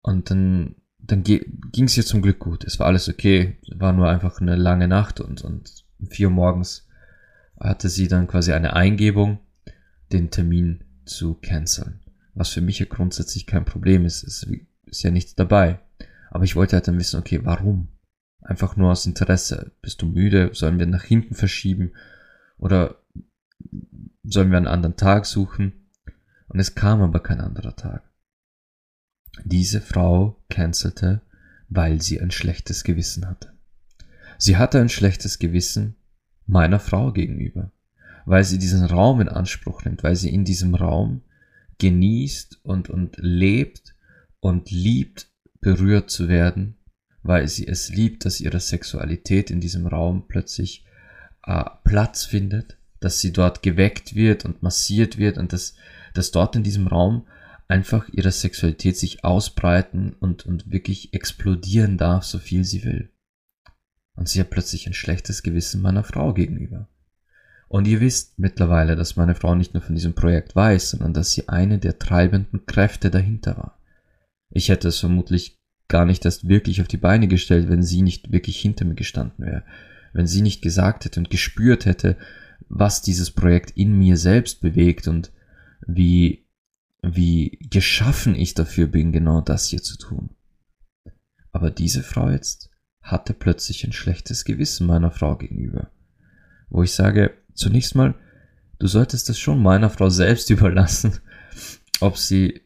Und 0.03 0.29
dann, 0.29 0.75
dann 0.99 1.23
ging 1.23 1.85
es 1.85 1.97
ihr 1.97 2.05
zum 2.05 2.21
Glück 2.21 2.39
gut. 2.39 2.65
Es 2.65 2.77
war 2.79 2.87
alles 2.87 3.09
okay. 3.09 3.57
War 3.73 3.93
nur 3.93 4.09
einfach 4.09 4.39
eine 4.39 4.55
lange 4.55 4.87
Nacht 4.87 5.19
und, 5.19 5.41
und 5.41 5.85
um 5.99 6.07
vier 6.07 6.27
Uhr 6.27 6.33
morgens 6.33 6.87
hatte 7.59 7.89
sie 7.89 8.09
dann 8.09 8.27
quasi 8.27 8.51
eine 8.51 8.75
Eingebung, 8.75 9.39
den 10.11 10.29
Termin 10.29 10.83
zu 11.05 11.35
canceln. 11.35 12.01
Was 12.35 12.49
für 12.49 12.61
mich 12.61 12.79
ja 12.79 12.85
grundsätzlich 12.85 13.45
kein 13.47 13.63
Problem 13.63 14.05
ist. 14.05 14.23
Es 14.23 14.45
ist 14.85 15.03
ja 15.03 15.11
nichts 15.11 15.35
dabei. 15.35 15.79
Aber 16.29 16.43
ich 16.43 16.55
wollte 16.55 16.75
halt 16.75 16.87
dann 16.87 16.99
wissen, 16.99 17.19
okay, 17.19 17.41
warum? 17.43 17.87
Einfach 18.41 18.75
nur 18.75 18.91
aus 18.91 19.05
Interesse. 19.05 19.71
Bist 19.81 20.01
du 20.01 20.07
müde? 20.07 20.49
Sollen 20.53 20.79
wir 20.79 20.85
nach 20.85 21.03
hinten 21.03 21.35
verschieben? 21.35 21.93
Oder 22.57 23.01
sollen 24.23 24.49
wir 24.49 24.57
einen 24.57 24.67
anderen 24.67 24.97
Tag 24.97 25.25
suchen? 25.25 25.89
Und 26.47 26.59
es 26.59 26.75
kam 26.75 27.01
aber 27.01 27.21
kein 27.21 27.39
anderer 27.39 27.75
Tag. 27.75 28.03
Diese 29.43 29.81
Frau 29.81 30.37
cancelte, 30.49 31.21
weil 31.69 32.01
sie 32.01 32.21
ein 32.21 32.31
schlechtes 32.31 32.83
Gewissen 32.83 33.27
hatte. 33.27 33.53
Sie 34.37 34.57
hatte 34.57 34.79
ein 34.79 34.89
schlechtes 34.89 35.39
Gewissen 35.39 35.95
meiner 36.45 36.79
Frau 36.79 37.11
gegenüber, 37.11 37.71
weil 38.25 38.43
sie 38.43 38.59
diesen 38.59 38.83
Raum 38.85 39.21
in 39.21 39.29
Anspruch 39.29 39.83
nimmt, 39.85 40.03
weil 40.03 40.15
sie 40.15 40.33
in 40.33 40.45
diesem 40.45 40.75
Raum 40.75 41.21
genießt 41.79 42.59
und, 42.63 42.89
und 42.89 43.17
lebt 43.17 43.95
und 44.39 44.71
liebt, 44.71 45.27
berührt 45.61 46.11
zu 46.11 46.27
werden, 46.27 46.75
weil 47.23 47.47
sie 47.47 47.67
es 47.67 47.89
liebt, 47.89 48.25
dass 48.25 48.41
ihre 48.41 48.59
Sexualität 48.59 49.49
in 49.49 49.61
diesem 49.61 49.87
Raum 49.87 50.27
plötzlich 50.27 50.85
äh, 51.45 51.63
Platz 51.83 52.25
findet, 52.25 52.77
dass 52.99 53.19
sie 53.19 53.31
dort 53.31 53.63
geweckt 53.63 54.15
wird 54.15 54.45
und 54.45 54.61
massiert 54.61 55.17
wird 55.17 55.37
und 55.37 55.53
dass, 55.53 55.75
dass 56.13 56.31
dort 56.31 56.55
in 56.55 56.63
diesem 56.63 56.87
Raum 56.87 57.25
einfach 57.73 58.07
ihre 58.11 58.31
Sexualität 58.31 58.97
sich 58.97 59.25
ausbreiten 59.25 60.15
und, 60.19 60.45
und 60.45 60.71
wirklich 60.71 61.11
explodieren 61.15 61.97
darf, 61.97 62.23
so 62.23 62.37
viel 62.37 62.63
sie 62.65 62.83
will. 62.83 63.09
Und 64.15 64.29
sie 64.29 64.39
hat 64.39 64.51
plötzlich 64.51 64.85
ein 64.85 64.93
schlechtes 64.93 65.41
Gewissen 65.41 65.81
meiner 65.81 66.03
Frau 66.03 66.35
gegenüber. 66.35 66.87
Und 67.67 67.87
ihr 67.87 67.99
wisst 67.99 68.37
mittlerweile, 68.37 68.95
dass 68.95 69.15
meine 69.15 69.33
Frau 69.33 69.55
nicht 69.55 69.73
nur 69.73 69.81
von 69.81 69.95
diesem 69.95 70.13
Projekt 70.13 70.55
weiß, 70.55 70.91
sondern 70.91 71.15
dass 71.15 71.31
sie 71.31 71.49
eine 71.49 71.79
der 71.79 71.97
treibenden 71.97 72.67
Kräfte 72.67 73.09
dahinter 73.09 73.57
war. 73.57 73.79
Ich 74.51 74.69
hätte 74.69 74.89
es 74.89 74.99
vermutlich 74.99 75.59
gar 75.87 76.05
nicht 76.05 76.25
erst 76.25 76.47
wirklich 76.47 76.79
auf 76.79 76.87
die 76.87 76.97
Beine 76.97 77.27
gestellt, 77.27 77.69
wenn 77.69 77.81
sie 77.81 78.03
nicht 78.03 78.31
wirklich 78.31 78.61
hinter 78.61 78.85
mir 78.85 78.93
gestanden 78.93 79.47
wäre, 79.47 79.63
wenn 80.13 80.27
sie 80.27 80.43
nicht 80.43 80.61
gesagt 80.61 81.05
hätte 81.05 81.19
und 81.19 81.31
gespürt 81.31 81.87
hätte, 81.87 82.17
was 82.69 83.01
dieses 83.01 83.31
Projekt 83.31 83.71
in 83.71 83.97
mir 83.97 84.17
selbst 84.17 84.61
bewegt 84.61 85.07
und 85.07 85.31
wie 85.87 86.42
wie 87.03 87.59
geschaffen 87.69 88.33
ich 88.33 88.53
dafür 88.53 88.87
bin, 88.87 89.11
genau 89.11 89.41
das 89.41 89.67
hier 89.67 89.83
zu 89.83 89.97
tun. 89.97 90.29
Aber 91.51 91.69
diese 91.69 92.01
Frau 92.01 92.29
jetzt 92.29 92.71
hatte 93.01 93.33
plötzlich 93.33 93.85
ein 93.85 93.91
schlechtes 93.91 94.45
Gewissen 94.45 94.87
meiner 94.87 95.11
Frau 95.11 95.35
gegenüber. 95.35 95.91
Wo 96.69 96.81
ich 96.81 96.93
sage, 96.93 97.33
zunächst 97.53 97.95
mal, 97.95 98.15
du 98.79 98.87
solltest 98.87 99.29
es 99.29 99.37
schon 99.37 99.61
meiner 99.61 99.89
Frau 99.89 100.09
selbst 100.09 100.49
überlassen, 100.49 101.19
ob 101.99 102.17
sie, 102.17 102.61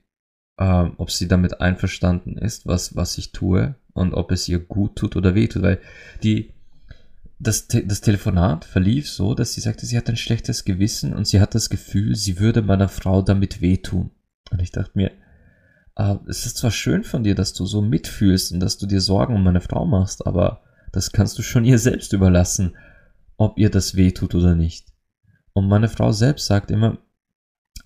äh, 0.58 0.86
ob 0.98 1.10
sie 1.10 1.28
damit 1.28 1.60
einverstanden 1.60 2.38
ist, 2.38 2.68
was, 2.68 2.96
was 2.96 3.18
ich 3.18 3.32
tue 3.32 3.76
und 3.94 4.14
ob 4.14 4.32
es 4.32 4.48
ihr 4.48 4.60
gut 4.60 4.96
tut 4.98 5.16
oder 5.16 5.34
weh 5.34 5.48
tut, 5.48 5.64
weil 5.64 5.82
die, 6.22 6.54
das, 7.40 7.68
das 7.68 8.02
Telefonat 8.02 8.66
verlief 8.66 9.10
so, 9.10 9.34
dass 9.34 9.54
sie 9.54 9.62
sagte, 9.62 9.88
sie 9.88 9.98
hat 9.98 10.10
ein 10.10 10.16
schlechtes 10.16 10.64
Gewissen 10.64 11.14
und 11.14 11.28
sie 11.28 11.42
hat 11.42 11.56
das 11.56 11.72
Gefühl, 11.72 12.16
sie 12.16 12.40
würde 12.40 12.62
meiner 12.62 12.88
Frau 12.88 13.24
damit 13.24 13.62
wehtun. 13.62 14.12
Und 14.52 14.62
ich 14.62 14.72
dachte 14.72 14.92
mir, 14.96 15.12
äh, 15.96 16.16
es 16.28 16.46
ist 16.46 16.58
zwar 16.58 16.72
schön 16.72 17.04
von 17.04 17.24
dir, 17.24 17.36
dass 17.36 17.54
du 17.54 17.66
so 17.66 17.82
mitfühlst 17.82 18.52
und 18.52 18.60
dass 18.60 18.78
du 18.78 18.86
dir 18.86 19.02
Sorgen 19.02 19.36
um 19.36 19.44
meine 19.44 19.62
Frau 19.62 19.86
machst, 19.86 20.26
aber 20.26 20.62
das 20.92 21.12
kannst 21.12 21.38
du 21.38 21.42
schon 21.42 21.66
ihr 21.66 21.80
selbst 21.80 22.14
überlassen, 22.14 22.76
ob 23.38 23.58
ihr 23.58 23.70
das 23.70 23.96
weh 23.96 24.12
tut 24.12 24.34
oder 24.36 24.56
nicht. 24.56 24.88
Und 25.54 25.68
meine 25.68 25.90
Frau 25.90 26.12
selbst 26.12 26.46
sagt 26.46 26.72
immer, 26.72 27.00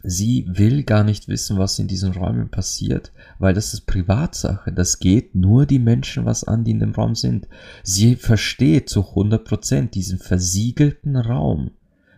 sie 0.03 0.45
will 0.49 0.83
gar 0.83 1.03
nicht 1.03 1.27
wissen, 1.27 1.57
was 1.57 1.79
in 1.79 1.87
diesen 1.87 2.13
Räumen 2.13 2.49
passiert, 2.49 3.11
weil 3.39 3.53
das 3.53 3.73
ist 3.73 3.85
Privatsache. 3.85 4.71
Das 4.71 4.99
geht 4.99 5.35
nur 5.35 5.65
die 5.65 5.79
Menschen 5.79 6.25
was 6.25 6.43
an, 6.43 6.63
die 6.63 6.71
in 6.71 6.79
dem 6.79 6.93
Raum 6.93 7.15
sind. 7.15 7.47
Sie 7.83 8.15
versteht 8.15 8.89
zu 8.89 9.09
100 9.09 9.45
Prozent 9.45 9.95
diesen 9.95 10.19
versiegelten 10.19 11.15
Raum, 11.15 11.71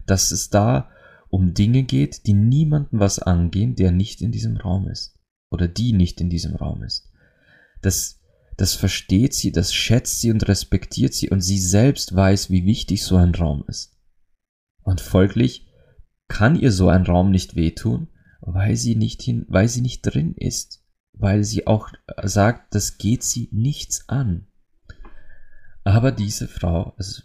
dass 0.05 0.31
es 0.31 0.49
da 0.49 0.89
um 1.33 1.55
Dinge 1.55 1.81
geht, 1.81 2.27
die 2.27 2.35
niemanden 2.35 2.99
was 2.99 3.17
angehen, 3.17 3.75
der 3.75 3.91
nicht 3.91 4.21
in 4.21 4.31
diesem 4.31 4.55
Raum 4.55 4.87
ist. 4.87 5.17
Oder 5.49 5.67
die 5.67 5.91
nicht 5.91 6.21
in 6.21 6.29
diesem 6.29 6.55
Raum 6.55 6.83
ist. 6.83 7.11
Das, 7.81 8.21
das 8.55 8.75
versteht 8.75 9.33
sie, 9.33 9.51
das 9.51 9.73
schätzt 9.73 10.21
sie 10.21 10.29
und 10.29 10.47
respektiert 10.47 11.15
sie 11.15 11.31
und 11.31 11.41
sie 11.41 11.57
selbst 11.57 12.15
weiß, 12.15 12.51
wie 12.51 12.65
wichtig 12.65 13.03
so 13.03 13.15
ein 13.15 13.33
Raum 13.33 13.63
ist. 13.67 13.97
Und 14.83 15.01
folglich 15.01 15.65
kann 16.27 16.55
ihr 16.55 16.71
so 16.71 16.87
ein 16.87 17.01
Raum 17.01 17.31
nicht 17.31 17.55
wehtun, 17.55 18.09
weil 18.41 18.75
sie 18.75 18.95
nicht 18.95 19.23
hin, 19.23 19.47
weil 19.49 19.67
sie 19.67 19.81
nicht 19.81 20.03
drin 20.03 20.35
ist. 20.37 20.85
Weil 21.13 21.43
sie 21.43 21.65
auch 21.65 21.89
sagt, 22.21 22.75
das 22.75 22.99
geht 22.99 23.23
sie 23.23 23.49
nichts 23.51 24.07
an. 24.07 24.45
Aber 25.83 26.11
diese 26.11 26.47
Frau, 26.47 26.93
also 26.95 27.23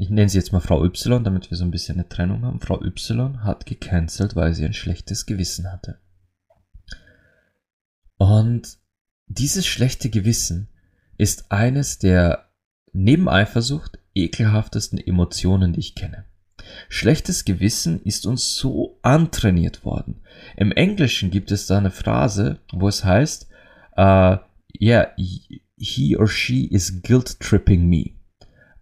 ich 0.00 0.08
nenne 0.08 0.30
sie 0.30 0.38
jetzt 0.38 0.52
mal 0.52 0.60
Frau 0.60 0.82
Y, 0.82 1.22
damit 1.24 1.50
wir 1.50 1.58
so 1.58 1.64
ein 1.64 1.70
bisschen 1.70 1.96
eine 1.96 2.08
Trennung 2.08 2.42
haben. 2.42 2.60
Frau 2.60 2.82
Y 2.82 3.44
hat 3.44 3.66
gecancelt, 3.66 4.34
weil 4.34 4.54
sie 4.54 4.64
ein 4.64 4.72
schlechtes 4.72 5.26
Gewissen 5.26 5.70
hatte. 5.70 5.98
Und 8.16 8.78
dieses 9.26 9.66
schlechte 9.66 10.08
Gewissen 10.08 10.68
ist 11.18 11.52
eines 11.52 11.98
der 11.98 12.50
neben 12.92 13.28
Eifersucht 13.28 13.98
ekelhaftesten 14.14 14.98
Emotionen, 14.98 15.74
die 15.74 15.80
ich 15.80 15.94
kenne. 15.94 16.24
Schlechtes 16.88 17.44
Gewissen 17.44 18.02
ist 18.02 18.24
uns 18.24 18.56
so 18.56 18.98
antrainiert 19.02 19.84
worden. 19.84 20.22
Im 20.56 20.72
Englischen 20.72 21.30
gibt 21.30 21.52
es 21.52 21.66
da 21.66 21.76
eine 21.76 21.90
Phrase, 21.90 22.60
wo 22.72 22.88
es 22.88 23.04
heißt, 23.04 23.48
uh, 23.98 24.38
yeah, 24.80 25.12
he 25.76 26.16
or 26.16 26.26
she 26.26 26.64
is 26.64 27.02
guilt 27.02 27.38
tripping 27.38 27.86
me. 27.86 28.19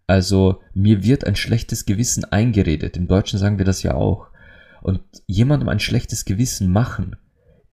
Also 0.09 0.63
mir 0.75 1.05
wird 1.05 1.25
ein 1.25 1.37
schlechtes 1.37 1.87
Gewissen 1.87 2.25
eingeredet. 2.25 2.97
Im 2.97 3.07
Deutschen 3.07 3.39
sagen 3.39 3.59
wir 3.59 3.65
das 3.65 3.85
ja 3.85 3.95
auch. 3.95 4.29
Und 4.83 5.01
jemandem 5.27 5.69
ein 5.69 5.81
schlechtes 5.81 6.25
Gewissen 6.25 6.73
machen, 6.73 7.15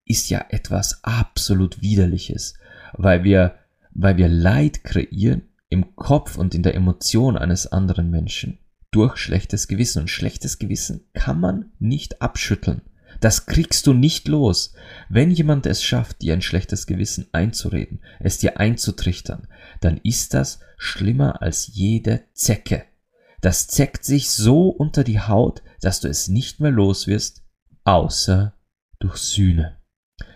ist 0.04 0.30
ja 0.30 0.44
etwas 0.50 1.02
absolut 1.02 1.82
widerliches, 1.82 2.54
weil 2.92 3.24
wir 3.24 3.56
weil 3.98 4.18
wir 4.18 4.28
Leid 4.28 4.84
kreieren 4.84 5.48
im 5.70 5.96
Kopf 5.96 6.36
und 6.36 6.54
in 6.54 6.62
der 6.62 6.74
Emotion 6.74 7.38
eines 7.38 7.66
anderen 7.66 8.10
Menschen 8.10 8.58
durch 8.90 9.16
schlechtes 9.16 9.68
Gewissen. 9.68 10.02
Und 10.02 10.10
schlechtes 10.10 10.58
Gewissen 10.58 11.06
kann 11.14 11.40
man 11.40 11.72
nicht 11.78 12.20
abschütteln. 12.20 12.82
Das 13.20 13.46
kriegst 13.46 13.86
du 13.86 13.92
nicht 13.92 14.28
los. 14.28 14.74
Wenn 15.08 15.30
jemand 15.30 15.66
es 15.66 15.82
schafft, 15.82 16.22
dir 16.22 16.34
ein 16.34 16.42
schlechtes 16.42 16.86
Gewissen 16.86 17.26
einzureden, 17.32 18.00
es 18.20 18.38
dir 18.38 18.58
einzutrichtern, 18.58 19.48
dann 19.80 19.98
ist 19.98 20.34
das 20.34 20.60
schlimmer 20.76 21.42
als 21.42 21.68
jede 21.72 22.24
Zecke. 22.34 22.84
Das 23.40 23.68
zeckt 23.68 24.04
sich 24.04 24.30
so 24.30 24.68
unter 24.68 25.04
die 25.04 25.20
Haut, 25.20 25.62
dass 25.80 26.00
du 26.00 26.08
es 26.08 26.28
nicht 26.28 26.60
mehr 26.60 26.70
los 26.70 27.06
wirst, 27.06 27.42
außer 27.84 28.54
durch 28.98 29.16
Sühne. 29.16 29.78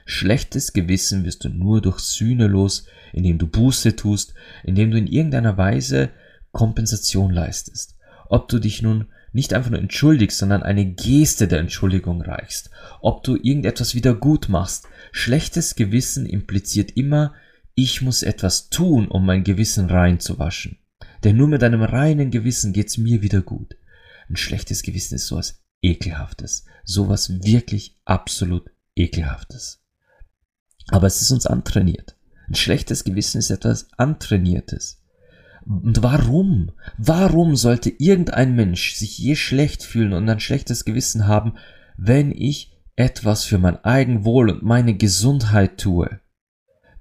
Schlechtes 0.05 0.73
Gewissen 0.73 1.25
wirst 1.25 1.45
du 1.45 1.49
nur 1.49 1.81
durch 1.81 2.01
Sühne 2.01 2.47
los, 2.47 2.87
indem 3.12 3.38
du 3.38 3.47
Buße 3.47 3.97
tust, 3.97 4.35
indem 4.64 4.90
du 4.90 4.99
in 4.99 5.07
irgendeiner 5.07 5.57
Weise 5.57 6.11
Kompensation 6.53 7.33
leistest. 7.33 7.97
Ob 8.29 8.49
du 8.49 8.59
dich 8.59 8.83
nun 8.83 9.07
nicht 9.33 9.53
einfach 9.55 9.71
nur 9.71 9.79
entschuldigst, 9.79 10.38
sondern 10.38 10.62
eine 10.62 10.85
Geste 10.85 11.47
der 11.47 11.61
Entschuldigung 11.61 12.21
reichst, 12.23 12.71
ob 13.01 13.23
du 13.23 13.37
irgendetwas 13.37 13.95
wieder 13.95 14.14
gut 14.14 14.49
machst. 14.49 14.88
Schlechtes 15.12 15.77
Gewissen 15.77 16.27
impliziert 16.27 16.97
immer, 16.97 17.35
ich 17.75 18.03
muss 18.03 18.23
etwas 18.23 18.71
tun, 18.71 19.09
um 19.09 19.25
mein 19.25 19.45
Gewissen 19.45 19.87
rein 19.87 20.21
zu 20.21 20.38
waschen. 20.38 20.79
Denn 21.25 21.37
nur 21.37 21.49
mit 21.49 21.62
einem 21.62 21.83
reinen 21.83 22.31
Gewissen 22.31 22.73
geht's 22.73 22.99
mir 22.99 23.23
wieder 23.23 23.43
gut. 23.43 23.77
Ein 24.29 24.37
schlechtes 24.37 24.83
Gewissen 24.83 25.14
ist 25.14 25.27
sowas 25.27 25.62
ekelhaftes, 25.83 26.64
sowas 26.85 27.43
wirklich 27.43 27.99
absolut 28.05 28.71
ekelhaftes. 28.97 29.83
Aber 30.88 31.07
es 31.07 31.23
ist 31.23 31.31
uns 31.31 31.47
antrainiert. 31.47 32.16
Ein 32.49 32.55
schlechtes 32.55 33.05
Gewissen 33.05 33.38
ist 33.38 33.51
etwas 33.51 33.88
antrainiertes. 33.97 35.00
Und 35.66 36.03
warum? 36.03 36.73
Warum 36.96 37.57
sollte 37.57 37.90
irgendein 37.90 38.55
Mensch 38.55 38.94
sich 38.94 39.18
je 39.18 39.37
schlecht 39.37 39.83
fühlen 39.83 40.12
und 40.12 40.29
ein 40.29 40.40
schlechtes 40.40 40.85
Gewissen 40.85 41.27
haben, 41.27 41.55
wenn 41.96 42.33
ich 42.33 42.77
etwas 42.96 43.44
für 43.44 43.59
mein 43.59 43.85
Eigenwohl 43.85 44.51
und 44.51 44.62
meine 44.62 44.94
Gesundheit 44.94 45.79
tue? 45.79 46.20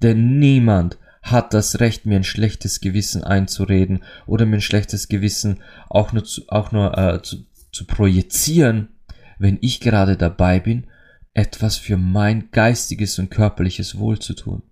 Denn 0.01 0.39
niemand 0.39 0.97
hat 1.21 1.53
das 1.53 1.79
Recht, 1.79 2.05
mir 2.05 2.17
ein 2.17 2.23
schlechtes 2.23 2.79
Gewissen 2.79 3.23
einzureden 3.23 4.03
oder 4.25 4.45
mir 4.45 4.57
ein 4.57 4.61
schlechtes 4.61 5.07
Gewissen 5.07 5.59
auch 5.89 6.13
nur 6.13 6.23
zu, 6.23 6.43
auch 6.47 6.71
nur 6.71 6.97
äh, 6.97 7.21
zu, 7.21 7.45
zu 7.71 7.85
projizieren, 7.85 8.89
wenn 9.37 9.57
ich 9.61 9.79
gerade 9.79 10.17
dabei 10.17 10.59
bin, 10.59 10.87
etwas 11.33 11.77
für 11.77 11.97
mein 11.97 12.51
geistiges 12.51 13.19
und 13.19 13.29
körperliches 13.29 13.97
Wohl 13.97 14.19
zu 14.19 14.33
tun. 14.33 14.63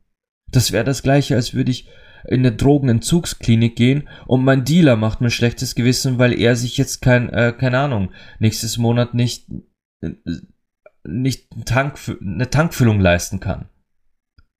Das 0.49 0.71
wäre 0.71 0.83
das 0.83 1.03
gleiche, 1.03 1.35
als 1.35 1.53
würde 1.53 1.71
ich 1.71 1.87
in 2.25 2.39
eine 2.39 2.51
Drogenentzugsklinik 2.51 3.75
gehen 3.75 4.09
und 4.25 4.43
mein 4.43 4.65
Dealer 4.65 4.95
macht 4.95 5.21
mir 5.21 5.29
schlechtes 5.29 5.75
Gewissen, 5.75 6.17
weil 6.19 6.37
er 6.37 6.55
sich 6.55 6.77
jetzt 6.77 7.01
kein, 7.01 7.29
äh, 7.29 7.53
keine 7.57 7.79
Ahnung, 7.79 8.11
nächstes 8.39 8.77
Monat 8.77 9.13
nicht, 9.13 9.47
äh, 10.01 10.11
nicht 11.07 11.47
Tank, 11.65 11.97
eine 12.21 12.49
Tankfüllung 12.49 12.99
leisten 12.99 13.39
kann. 13.39 13.69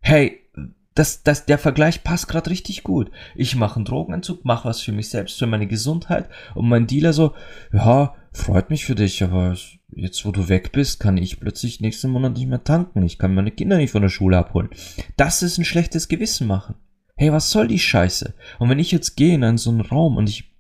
Hey, 0.01 0.47
das, 0.95 1.21
das, 1.21 1.45
der 1.45 1.59
Vergleich 1.59 2.03
passt 2.03 2.27
gerade 2.27 2.49
richtig 2.49 2.83
gut. 2.83 3.11
Ich 3.35 3.55
mache 3.55 3.75
einen 3.75 3.85
Drogenentzug, 3.85 4.45
mache 4.45 4.67
was 4.67 4.81
für 4.81 4.91
mich 4.91 5.09
selbst, 5.09 5.37
für 5.37 5.45
meine 5.45 5.67
Gesundheit 5.67 6.27
und 6.55 6.67
mein 6.67 6.87
Dealer 6.87 7.13
so, 7.13 7.33
ja, 7.71 8.15
freut 8.31 8.69
mich 8.69 8.85
für 8.85 8.95
dich, 8.95 9.23
aber 9.23 9.55
jetzt 9.89 10.25
wo 10.25 10.31
du 10.31 10.49
weg 10.49 10.71
bist, 10.71 10.99
kann 10.99 11.17
ich 11.17 11.39
plötzlich 11.39 11.81
nächsten 11.81 12.09
Monat 12.09 12.33
nicht 12.33 12.47
mehr 12.47 12.63
tanken. 12.63 13.03
Ich 13.03 13.19
kann 13.19 13.35
meine 13.35 13.51
Kinder 13.51 13.77
nicht 13.77 13.91
von 13.91 14.01
der 14.01 14.09
Schule 14.09 14.37
abholen. 14.37 14.69
Das 15.17 15.43
ist 15.43 15.57
ein 15.57 15.65
schlechtes 15.65 16.07
Gewissen 16.07 16.47
machen 16.47 16.75
hey, 17.17 17.32
was 17.32 17.51
soll 17.51 17.67
die 17.67 17.80
Scheiße? 17.80 18.34
Und 18.60 18.69
wenn 18.69 18.80
ich 18.80 18.91
jetzt 18.91 19.17
gehe 19.17 19.36
in 19.36 19.43
einen 19.43 19.58
so 19.58 19.71
einen 19.71 19.82
Raum 19.82 20.17
und 20.17 20.30
ich 20.30 20.56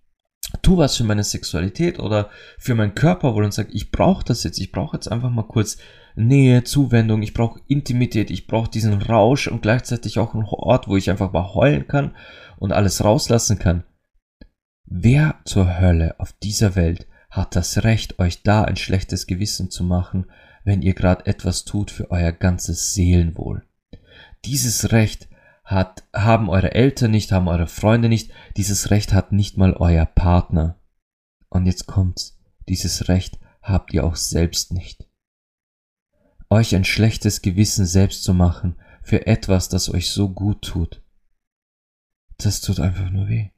tu 0.61 0.77
was 0.77 0.97
für 0.97 1.03
meine 1.03 1.23
Sexualität 1.23 1.99
oder 1.99 2.29
für 2.57 2.75
meinen 2.75 2.95
Körper 2.95 3.35
wohl 3.35 3.45
und 3.45 3.53
sage, 3.53 3.71
ich 3.71 3.91
brauche 3.91 4.23
das 4.23 4.43
jetzt, 4.43 4.59
ich 4.59 4.71
brauche 4.71 4.97
jetzt 4.97 5.11
einfach 5.11 5.29
mal 5.29 5.43
kurz 5.43 5.77
Nähe, 6.15 6.63
Zuwendung, 6.63 7.21
ich 7.21 7.33
brauche 7.33 7.61
Intimität, 7.67 8.31
ich 8.31 8.47
brauche 8.47 8.71
diesen 8.71 8.93
Rausch 9.01 9.47
und 9.47 9.61
gleichzeitig 9.61 10.17
auch 10.19 10.33
einen 10.33 10.45
Ort, 10.45 10.87
wo 10.87 10.97
ich 10.97 11.09
einfach 11.09 11.31
mal 11.31 11.53
heulen 11.53 11.87
kann 11.87 12.15
und 12.57 12.71
alles 12.71 13.03
rauslassen 13.03 13.59
kann. 13.59 13.83
Wer 14.85 15.35
zur 15.45 15.79
Hölle 15.79 16.15
auf 16.19 16.33
dieser 16.33 16.75
Welt 16.75 17.07
hat 17.29 17.55
das 17.55 17.83
Recht, 17.83 18.19
euch 18.19 18.41
da 18.41 18.63
ein 18.63 18.77
schlechtes 18.77 19.27
Gewissen 19.27 19.69
zu 19.69 19.83
machen, 19.83 20.25
wenn 20.63 20.81
ihr 20.81 20.93
gerade 20.93 21.25
etwas 21.27 21.65
tut 21.65 21.91
für 21.91 22.09
euer 22.09 22.31
ganzes 22.31 22.93
Seelenwohl? 22.93 23.63
Dieses 24.45 24.91
Recht 24.91 25.27
hat, 25.67 26.07
haben 26.13 26.49
eure 26.49 26.73
Eltern 26.73 27.11
nicht, 27.11 27.33
haben 27.33 27.49
eure 27.49 27.67
Freunde 27.67 28.07
nicht, 28.07 28.31
dieses 28.55 28.89
Recht 28.89 29.11
hat 29.11 29.33
nicht 29.33 29.57
mal 29.57 29.73
euer 29.73 30.05
Partner. 30.05 30.79
Und 31.49 31.65
jetzt 31.65 31.87
kommt's, 31.87 32.39
dieses 32.69 33.09
Recht 33.09 33.37
habt 33.61 33.93
ihr 33.93 34.05
auch 34.05 34.15
selbst 34.15 34.71
nicht. 34.73 35.09
Euch 36.49 36.73
ein 36.73 36.85
schlechtes 36.85 37.41
Gewissen 37.41 37.85
selbst 37.85 38.23
zu 38.23 38.33
machen 38.33 38.77
für 39.03 39.27
etwas, 39.27 39.67
das 39.67 39.93
euch 39.93 40.09
so 40.09 40.29
gut 40.29 40.61
tut. 40.61 41.03
Das 42.37 42.61
tut 42.61 42.79
einfach 42.79 43.09
nur 43.09 43.27
weh. 43.27 43.49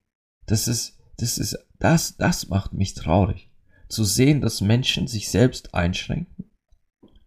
Das 0.47 0.67
ist, 0.67 0.97
das 1.17 1.37
ist, 1.37 1.59
das, 1.77 2.17
das 2.17 2.49
macht 2.49 2.73
mich 2.73 2.95
traurig. 2.95 3.51
Zu 3.87 4.03
sehen, 4.03 4.41
dass 4.41 4.61
Menschen 4.61 5.05
sich 5.05 5.29
selbst 5.29 5.75
einschränken, 5.75 6.49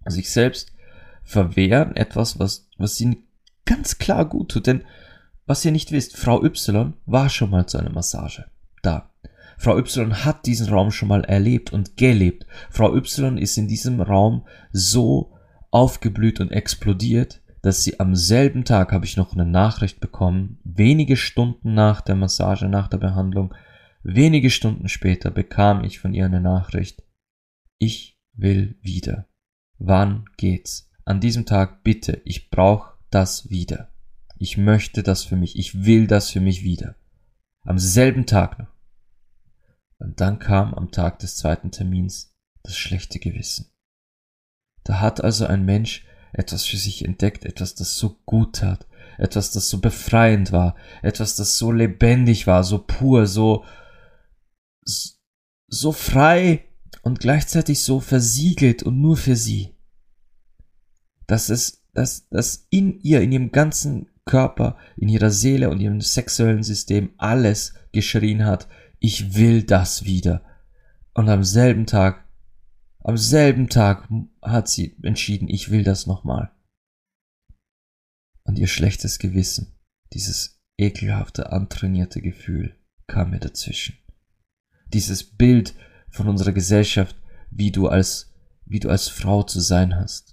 sich 0.06 0.30
selbst 0.30 0.72
verwehren, 1.22 1.94
etwas, 1.94 2.40
was, 2.40 2.68
was 2.78 2.96
sie 2.96 3.22
ganz 3.64 3.98
klar 3.98 4.24
gut 4.24 4.50
tut. 4.50 4.66
Denn 4.66 4.84
was 5.46 5.64
ihr 5.64 5.72
nicht 5.72 5.92
wisst, 5.92 6.16
Frau 6.16 6.42
Y 6.42 6.94
war 7.06 7.28
schon 7.28 7.50
mal 7.50 7.66
zu 7.66 7.78
einer 7.78 7.92
Massage 7.92 8.44
da. 8.82 9.10
Frau 9.58 9.78
Y 9.78 10.24
hat 10.24 10.46
diesen 10.46 10.68
Raum 10.68 10.90
schon 10.90 11.08
mal 11.08 11.24
erlebt 11.24 11.72
und 11.72 11.96
gelebt. 11.96 12.46
Frau 12.70 12.94
Y 12.94 13.38
ist 13.38 13.56
in 13.56 13.68
diesem 13.68 14.00
Raum 14.00 14.46
so 14.72 15.32
aufgeblüht 15.70 16.40
und 16.40 16.50
explodiert, 16.50 17.42
dass 17.62 17.84
sie 17.84 18.00
am 18.00 18.16
selben 18.16 18.64
Tag 18.64 18.92
habe 18.92 19.04
ich 19.04 19.16
noch 19.16 19.32
eine 19.32 19.46
Nachricht 19.46 20.00
bekommen, 20.00 20.58
wenige 20.64 21.16
Stunden 21.16 21.74
nach 21.74 22.00
der 22.00 22.16
Massage, 22.16 22.68
nach 22.68 22.88
der 22.88 22.98
Behandlung, 22.98 23.54
wenige 24.02 24.50
Stunden 24.50 24.88
später 24.88 25.30
bekam 25.30 25.84
ich 25.84 26.00
von 26.00 26.12
ihr 26.12 26.26
eine 26.26 26.40
Nachricht. 26.40 27.02
Ich 27.78 28.18
will 28.34 28.76
wieder. 28.82 29.28
Wann 29.78 30.24
geht's? 30.36 30.90
An 31.04 31.20
diesem 31.20 31.46
Tag 31.46 31.84
bitte, 31.84 32.20
ich 32.24 32.50
brauche 32.50 32.91
das 33.14 33.48
wieder. 33.50 33.92
Ich 34.38 34.56
möchte 34.56 35.02
das 35.02 35.24
für 35.24 35.36
mich. 35.36 35.56
Ich 35.56 35.84
will 35.84 36.06
das 36.06 36.30
für 36.30 36.40
mich 36.40 36.64
wieder. 36.64 36.96
Am 37.62 37.78
selben 37.78 38.26
Tag 38.26 38.58
noch. 38.58 38.72
Und 39.98 40.20
dann 40.20 40.40
kam 40.40 40.74
am 40.74 40.90
Tag 40.90 41.20
des 41.20 41.36
zweiten 41.36 41.70
Termins 41.70 42.34
das 42.64 42.76
schlechte 42.76 43.20
Gewissen. 43.20 43.70
Da 44.82 45.00
hat 45.00 45.22
also 45.22 45.46
ein 45.46 45.64
Mensch 45.64 46.04
etwas 46.32 46.64
für 46.64 46.76
sich 46.76 47.04
entdeckt, 47.04 47.44
etwas, 47.44 47.74
das 47.74 47.96
so 47.96 48.18
gut 48.24 48.56
tat, 48.56 48.86
etwas, 49.18 49.52
das 49.52 49.68
so 49.68 49.80
befreiend 49.80 50.50
war, 50.50 50.74
etwas, 51.02 51.36
das 51.36 51.58
so 51.58 51.70
lebendig 51.70 52.46
war, 52.46 52.64
so 52.64 52.78
pur, 52.78 53.26
so, 53.26 53.64
so 55.68 55.92
frei 55.92 56.64
und 57.02 57.20
gleichzeitig 57.20 57.84
so 57.84 58.00
versiegelt 58.00 58.82
und 58.82 59.00
nur 59.00 59.16
für 59.16 59.36
sie. 59.36 59.76
Das 61.26 61.50
ist 61.50 61.81
dass, 61.92 62.28
dass 62.28 62.66
in 62.70 63.00
ihr, 63.00 63.20
in 63.20 63.32
ihrem 63.32 63.52
ganzen 63.52 64.08
Körper, 64.24 64.76
in 64.96 65.08
ihrer 65.08 65.30
Seele 65.30 65.70
und 65.70 65.80
ihrem 65.80 66.00
sexuellen 66.00 66.62
System 66.62 67.12
alles 67.18 67.74
geschrien 67.92 68.44
hat, 68.44 68.68
ich 68.98 69.34
will 69.34 69.62
das 69.62 70.04
wieder. 70.04 70.44
Und 71.14 71.28
am 71.28 71.44
selben 71.44 71.86
Tag, 71.86 72.24
am 73.00 73.16
selben 73.16 73.68
Tag 73.68 74.08
hat 74.40 74.68
sie 74.68 74.96
entschieden, 75.02 75.48
ich 75.48 75.70
will 75.70 75.82
das 75.82 76.06
nochmal. 76.06 76.52
Und 78.44 78.58
ihr 78.58 78.68
schlechtes 78.68 79.18
Gewissen, 79.18 79.74
dieses 80.12 80.62
ekelhafte, 80.78 81.52
antrainierte 81.52 82.22
Gefühl 82.22 82.76
kam 83.06 83.30
mir 83.30 83.40
dazwischen. 83.40 83.98
Dieses 84.86 85.24
Bild 85.24 85.74
von 86.10 86.28
unserer 86.28 86.52
Gesellschaft, 86.52 87.16
wie 87.50 87.70
du 87.70 87.88
als, 87.88 88.32
wie 88.64 88.80
du 88.80 88.88
als 88.88 89.08
Frau 89.08 89.42
zu 89.42 89.60
sein 89.60 89.96
hast 89.96 90.31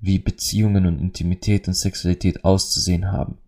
wie 0.00 0.18
Beziehungen 0.18 0.86
und 0.86 1.00
Intimität 1.00 1.68
und 1.68 1.74
Sexualität 1.74 2.44
auszusehen 2.44 3.10
haben. 3.10 3.38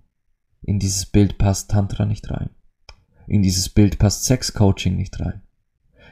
In 0.63 0.79
dieses 0.79 1.07
Bild 1.07 1.39
passt 1.39 1.71
Tantra 1.71 2.05
nicht 2.05 2.31
rein. 2.31 2.51
In 3.27 3.43
dieses 3.43 3.69
Bild 3.69 3.99
passt 3.99 4.25
Sexcoaching 4.25 4.97
nicht 4.97 5.21
rein. 5.21 5.43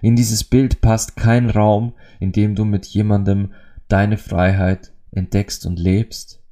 In 0.03 0.15
dieses 0.15 0.45
Bild 0.45 0.81
passt 0.81 1.17
kein 1.17 1.51
Raum, 1.51 1.95
in 2.21 2.33
dem 2.33 2.55
du 2.55 2.65
mit 2.65 2.87
jemandem 2.87 3.53
deine 3.89 4.17
Freiheit 4.17 4.93
entdeckst 5.11 5.67
und 5.67 5.79
lebst, 5.79 6.43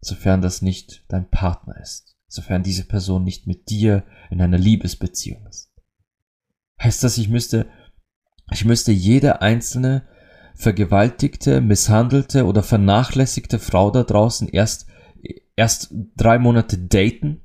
sofern 0.00 0.40
das 0.40 0.62
nicht 0.62 1.04
dein 1.08 1.28
Partner 1.28 1.78
ist, 1.80 2.16
sofern 2.28 2.62
diese 2.62 2.84
Person 2.84 3.24
nicht 3.24 3.46
mit 3.46 3.68
dir 3.68 4.04
in 4.30 4.40
einer 4.40 4.58
Liebesbeziehung 4.58 5.46
ist. 5.46 5.72
Heißt 6.82 7.02
das, 7.04 7.18
ich 7.18 7.28
müsste, 7.28 7.68
ich 8.52 8.64
müsste 8.64 8.92
jede 8.92 9.42
einzelne 9.42 10.06
vergewaltigte, 10.56 11.60
misshandelte 11.60 12.46
oder 12.46 12.62
vernachlässigte 12.62 13.58
Frau 13.58 13.90
da 13.90 14.02
draußen 14.02 14.48
erst, 14.48 14.86
erst 15.54 15.94
drei 16.16 16.38
Monate 16.38 16.78
daten, 16.78 17.42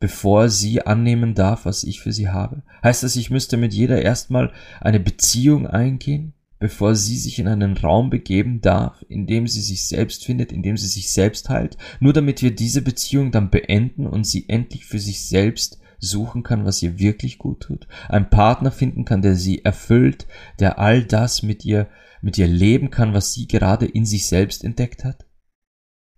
bevor 0.00 0.48
sie 0.48 0.84
annehmen 0.86 1.34
darf, 1.34 1.66
was 1.66 1.84
ich 1.84 2.00
für 2.00 2.12
sie 2.12 2.30
habe? 2.30 2.62
Heißt 2.82 3.02
das, 3.02 3.16
ich 3.16 3.30
müsste 3.30 3.56
mit 3.56 3.72
jeder 3.72 4.02
erstmal 4.02 4.52
eine 4.80 5.00
Beziehung 5.00 5.66
eingehen, 5.66 6.32
bevor 6.58 6.94
sie 6.94 7.18
sich 7.18 7.38
in 7.38 7.46
einen 7.46 7.76
Raum 7.76 8.08
begeben 8.08 8.62
darf, 8.62 9.04
in 9.08 9.26
dem 9.26 9.46
sie 9.46 9.60
sich 9.60 9.86
selbst 9.86 10.24
findet, 10.24 10.50
in 10.50 10.62
dem 10.62 10.78
sie 10.78 10.86
sich 10.86 11.12
selbst 11.12 11.50
heilt, 11.50 11.76
nur 12.00 12.14
damit 12.14 12.40
wir 12.40 12.54
diese 12.54 12.80
Beziehung 12.80 13.32
dann 13.32 13.50
beenden 13.50 14.06
und 14.06 14.24
sie 14.24 14.48
endlich 14.48 14.86
für 14.86 14.98
sich 14.98 15.28
selbst 15.28 15.78
suchen 15.98 16.42
kann, 16.42 16.64
was 16.64 16.82
ihr 16.82 16.98
wirklich 16.98 17.38
gut 17.38 17.60
tut, 17.60 17.86
einen 18.08 18.30
Partner 18.30 18.70
finden 18.70 19.04
kann, 19.04 19.22
der 19.22 19.36
sie 19.36 19.64
erfüllt, 19.64 20.26
der 20.58 20.78
all 20.78 21.04
das 21.04 21.42
mit 21.42 21.64
ihr, 21.64 21.88
mit 22.24 22.38
ihr 22.38 22.48
leben 22.48 22.90
kann, 22.90 23.12
was 23.12 23.34
sie 23.34 23.46
gerade 23.46 23.84
in 23.86 24.06
sich 24.06 24.26
selbst 24.26 24.64
entdeckt 24.64 25.04
hat? 25.04 25.26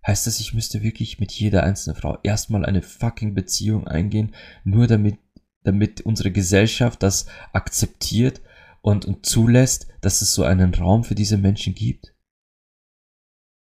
Heißt 0.05 0.25
das, 0.25 0.39
ich 0.39 0.53
müsste 0.53 0.81
wirklich 0.81 1.19
mit 1.19 1.33
jeder 1.33 1.63
einzelnen 1.63 1.97
Frau 1.97 2.17
erstmal 2.23 2.65
eine 2.65 2.81
fucking 2.81 3.33
Beziehung 3.33 3.87
eingehen, 3.87 4.33
nur 4.63 4.87
damit, 4.87 5.19
damit 5.63 6.01
unsere 6.01 6.31
Gesellschaft 6.31 7.03
das 7.03 7.25
akzeptiert 7.51 8.41
und, 8.81 9.03
und 9.03 9.25
zulässt, 9.25 9.87
dass 9.99 10.21
es 10.21 10.33
so 10.33 10.43
einen 10.43 10.73
Raum 10.73 11.03
für 11.03 11.15
diese 11.15 11.37
Menschen 11.37 11.75
gibt? 11.75 12.15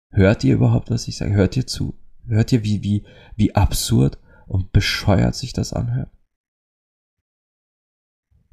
Hört 0.09 0.43
ihr 0.43 0.55
überhaupt, 0.55 0.89
was 0.89 1.07
ich 1.07 1.17
sage? 1.17 1.33
Hört 1.33 1.55
ihr 1.55 1.67
zu? 1.67 1.99
Hört 2.25 2.51
ihr, 2.51 2.63
wie, 2.63 2.81
wie, 2.81 3.05
wie 3.35 3.53
absurd 3.53 4.17
und 4.47 4.71
bescheuert 4.71 5.35
sich 5.35 5.53
das 5.53 5.71
anhört? 5.71 6.09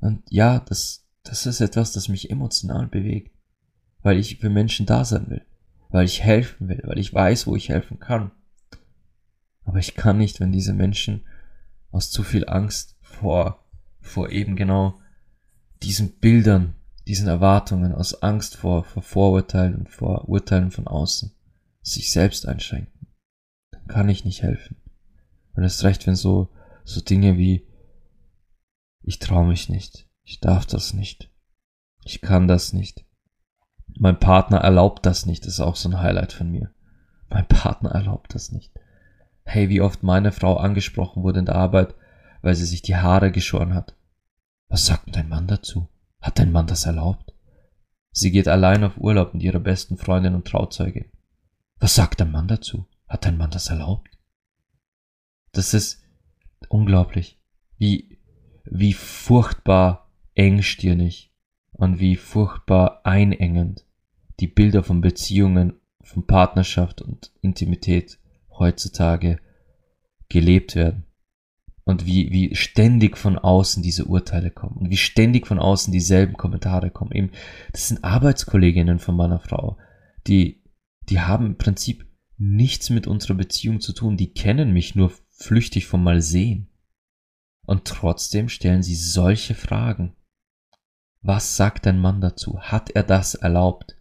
Und 0.01 0.23
ja, 0.31 0.61
das, 0.61 1.09
das 1.23 1.47
ist 1.47 1.61
etwas, 1.61 1.93
das 1.93 2.09
mich 2.09 2.31
emotional 2.31 2.89
bewegt, 2.89 3.40
weil 4.03 4.19
ich 4.19 4.39
für 4.39 4.51
Menschen 4.51 4.87
da 4.87 5.05
sein 5.05 5.29
will, 5.31 5.45
weil 5.91 6.05
ich 6.05 6.23
helfen 6.23 6.69
will, 6.69 6.83
weil 6.85 6.99
ich 6.99 7.13
weiß, 7.13 7.47
wo 7.47 7.57
ich 7.57 7.69
helfen 7.69 7.99
kann. 7.99 8.31
Aber 9.65 9.79
ich 9.79 9.95
kann 9.95 10.19
nicht, 10.19 10.41
wenn 10.41 10.53
diese 10.53 10.73
Menschen 10.73 11.25
aus 11.91 12.11
zu 12.11 12.23
viel 12.23 12.49
Angst 12.49 12.97
vor, 13.01 13.65
vor 14.01 14.31
eben 14.31 14.57
genau 14.57 15.01
diesen 15.83 16.19
Bildern, 16.19 16.75
diesen 17.07 17.29
Erwartungen, 17.29 17.93
aus 17.93 18.23
Angst 18.23 18.57
vor, 18.57 18.85
vor 18.85 19.03
Vorurteilen 19.03 19.75
und 19.75 19.89
vor 19.89 20.29
Urteilen 20.29 20.71
von 20.71 20.87
außen 20.87 21.33
sich 21.83 22.13
selbst 22.13 22.47
einschränken, 22.47 23.09
dann 23.71 23.87
kann 23.87 24.09
ich 24.09 24.25
nicht 24.25 24.43
helfen. 24.43 24.77
Und 25.55 25.65
es 25.65 25.83
recht, 25.83 26.07
wenn 26.07 26.15
so, 26.15 26.49
so 26.85 27.01
Dinge 27.01 27.39
wie, 27.39 27.67
ich 29.03 29.19
traue 29.19 29.47
mich 29.47 29.69
nicht, 29.69 30.09
ich 30.25 30.41
darf 30.41 30.67
das 30.67 30.93
nicht, 30.93 31.31
ich 32.05 32.21
kann 32.21 32.49
das 32.49 32.73
nicht. 32.73 33.05
Mein 33.99 34.19
Partner 34.19 34.59
erlaubt 34.59 35.07
das 35.07 35.27
nicht, 35.27 35.45
das 35.45 35.55
ist 35.55 35.61
auch 35.61 35.77
so 35.77 35.89
ein 35.89 36.01
Highlight 36.01 36.33
von 36.33 36.51
mir. 36.51 36.71
Mein 37.29 37.47
Partner 37.47 37.91
erlaubt 37.91 38.35
das 38.35 38.53
nicht. 38.53 38.73
Hey, 39.45 39.69
wie 39.69 39.81
oft 39.81 40.03
meine 40.03 40.33
Frau 40.33 40.57
angesprochen 40.57 41.23
wurde 41.23 41.41
in 41.41 41.47
der 41.47 41.57
Arbeit, 41.57 41.95
weil 42.43 42.55
sie 42.55 42.67
sich 42.67 42.83
die 42.83 42.97
Haare 42.97 43.31
geschoren 43.31 43.75
hat. 43.75 43.95
Was 44.69 44.87
sagt 44.87 45.15
dein 45.17 45.29
Mann 45.29 45.47
dazu? 45.47 45.89
Hat 46.21 46.39
dein 46.39 46.53
Mann 46.53 46.67
das 46.67 46.87
erlaubt? 46.87 47.35
Sie 48.13 48.31
geht 48.31 48.49
allein 48.49 48.85
auf 48.85 48.99
Urlaub 48.99 49.35
mit 49.35 49.43
ihrer 49.43 49.61
besten 49.61 49.97
Freundin 49.97 50.35
und 50.35 50.47
Trauzeugin. 50.47 51.11
Was 51.79 51.95
sagt 51.95 52.21
dein 52.21 52.31
Mann 52.31 52.49
dazu? 52.49 52.87
Hat 53.09 53.25
dein 53.25 53.37
Mann 53.37 53.51
das 53.51 53.71
erlaubt? 53.71 54.09
Das 55.53 55.75
ist 55.75 56.03
unglaublich, 56.69 57.41
wie, 57.79 58.21
wie 58.65 58.93
furchtbar 58.93 60.11
engstirnig 60.35 61.30
und 61.73 62.01
wie 62.01 62.17
furchtbar 62.17 63.01
einengend 63.05 63.85
die 64.41 64.47
Bilder 64.47 64.83
von 64.83 65.01
Beziehungen, 65.01 65.75
von 66.03 66.27
Partnerschaft 66.27 67.03
und 67.03 67.33
Intimität 67.41 68.19
heutzutage 68.59 69.39
gelebt 70.29 70.77
werden 70.77 71.05
und 71.85 72.07
wie, 72.07 72.31
wie 72.31 72.55
ständig 72.55 73.19
von 73.19 73.39
außen 73.39 73.83
diese 73.83 74.07
Urteile 74.07 74.51
kommen 74.51 74.77
und 74.77 74.91
wie 74.91 74.97
ständig 74.97 75.47
von 75.47 75.59
außen 75.59 75.93
dieselben 75.93 76.37
Kommentare 76.37 76.91
kommen. 76.91 77.13
Eben, 77.13 77.31
das 77.73 77.89
sind 77.89 78.05
Arbeitskolleginnen 78.05 78.99
von 78.99 79.17
meiner 79.17 79.41
Frau, 79.41 79.77
die, 80.27 80.63
die 81.09 81.21
haben 81.21 81.47
im 81.47 81.59
Prinzip 81.59 82.07
nichts 82.39 82.91
mit 82.91 83.07
unserer 83.07 83.35
Beziehung 83.35 83.81
zu 83.81 83.93
tun, 83.93 84.17
die 84.17 84.33
kennen 84.33 84.73
mich 84.73 84.95
nur 84.95 85.13
flüchtig 85.31 85.87
vom 85.87 86.03
Mal 86.03 86.23
sehen. 86.23 86.69
Und 87.67 87.85
trotzdem 87.85 88.49
stellen 88.49 88.83
sie 88.83 88.95
solche 88.95 89.55
Fragen. 89.55 90.15
Was 91.23 91.57
sagt 91.57 91.87
ein 91.87 91.99
Mann 91.99 92.21
dazu? 92.21 92.61
Hat 92.61 92.91
er 92.91 93.03
das 93.03 93.35
erlaubt? 93.35 93.97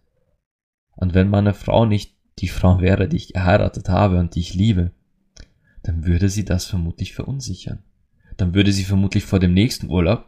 Und 0.95 1.13
wenn 1.13 1.29
meine 1.29 1.53
Frau 1.53 1.86
nicht 1.86 2.15
die 2.39 2.47
Frau 2.47 2.79
wäre, 2.79 3.08
die 3.08 3.17
ich 3.17 3.34
geheiratet 3.34 3.89
habe 3.89 4.19
und 4.19 4.36
die 4.36 4.39
ich 4.39 4.53
liebe, 4.53 4.91
dann 5.84 6.05
würde 6.05 6.29
sie 6.29 6.45
das 6.45 6.65
vermutlich 6.65 7.13
verunsichern. 7.13 7.84
Dann 8.38 8.53
würde 8.53 8.71
sie 8.71 8.86
vermutlich 8.86 9.25
vor 9.25 9.39
dem 9.39 9.53
nächsten 9.53 9.89
Urlaub 9.89 10.25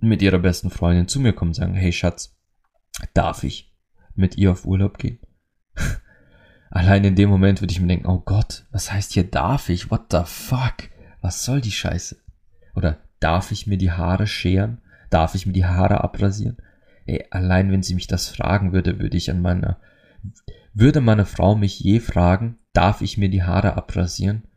mit 0.00 0.22
ihrer 0.22 0.38
besten 0.38 0.70
Freundin 0.70 1.08
zu 1.08 1.18
mir 1.18 1.32
kommen 1.32 1.50
und 1.50 1.54
sagen, 1.54 1.74
hey 1.74 1.92
Schatz, 1.92 2.36
darf 3.14 3.42
ich 3.42 3.74
mit 4.14 4.36
ihr 4.36 4.52
auf 4.52 4.64
Urlaub 4.64 4.98
gehen? 4.98 5.18
Allein 6.70 7.04
in 7.04 7.16
dem 7.16 7.30
Moment 7.30 7.60
würde 7.60 7.72
ich 7.72 7.80
mir 7.80 7.88
denken, 7.88 8.06
oh 8.06 8.20
Gott, 8.20 8.64
was 8.70 8.92
heißt 8.92 9.12
hier 9.12 9.24
darf 9.24 9.68
ich? 9.68 9.90
What 9.90 10.12
the 10.12 10.22
fuck? 10.24 10.90
Was 11.20 11.44
soll 11.44 11.60
die 11.60 11.72
Scheiße? 11.72 12.16
Oder 12.74 12.98
darf 13.18 13.50
ich 13.50 13.66
mir 13.66 13.78
die 13.78 13.90
Haare 13.90 14.28
scheren? 14.28 14.80
Darf 15.10 15.34
ich 15.34 15.46
mir 15.46 15.52
die 15.52 15.66
Haare 15.66 16.02
abrasieren? 16.02 16.58
Ey, 17.06 17.26
allein 17.30 17.70
wenn 17.70 17.82
sie 17.82 17.94
mich 17.94 18.06
das 18.06 18.28
fragen 18.28 18.72
würde, 18.72 18.98
würde 18.98 19.16
ich 19.16 19.30
an 19.30 19.40
meiner, 19.40 19.80
würde 20.74 21.00
meine 21.00 21.26
Frau 21.26 21.54
mich 21.54 21.80
je 21.80 22.00
fragen, 22.00 22.58
darf 22.72 23.00
ich 23.00 23.18
mir 23.18 23.30
die 23.30 23.42
Haare 23.42 23.76
abrasieren? 23.76 24.48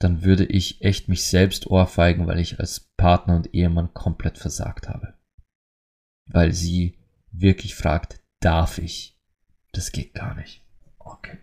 dann 0.00 0.24
würde 0.24 0.46
ich 0.46 0.80
echt 0.80 1.08
mich 1.08 1.24
selbst 1.24 1.66
ohrfeigen, 1.66 2.26
weil 2.26 2.40
ich 2.40 2.58
als 2.58 2.80
Partner 2.96 3.36
und 3.36 3.54
Ehemann 3.54 3.92
komplett 3.92 4.38
versagt 4.38 4.88
habe. 4.88 5.14
Weil 6.24 6.52
sie 6.54 6.98
wirklich 7.30 7.74
fragt, 7.74 8.18
darf 8.40 8.78
ich? 8.78 9.20
Das 9.72 9.92
geht 9.92 10.14
gar 10.14 10.34
nicht. 10.34 10.64
Okay. 10.98 11.38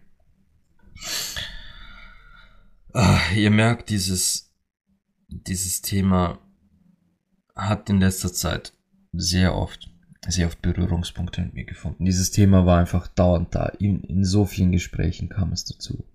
Ach, 2.93 3.31
ihr 3.33 3.51
merkt, 3.51 3.91
dieses, 3.91 4.51
dieses 5.27 5.83
Thema 5.83 6.39
hat 7.57 7.89
in 7.89 7.99
letzter 7.99 8.31
Zeit 8.31 8.73
sehr 9.13 9.55
oft, 9.55 9.89
sehr 10.27 10.47
oft 10.47 10.61
Berührungspunkte 10.61 11.41
mit 11.41 11.53
mir 11.53 11.65
gefunden. 11.65 12.05
Dieses 12.05 12.31
Thema 12.31 12.65
war 12.65 12.79
einfach 12.79 13.07
dauernd 13.07 13.53
da. 13.55 13.65
In, 13.65 14.01
in 14.03 14.23
so 14.23 14.45
vielen 14.45 14.71
Gesprächen 14.71 15.29
kam 15.29 15.51
es 15.51 15.65
dazu. 15.65 16.05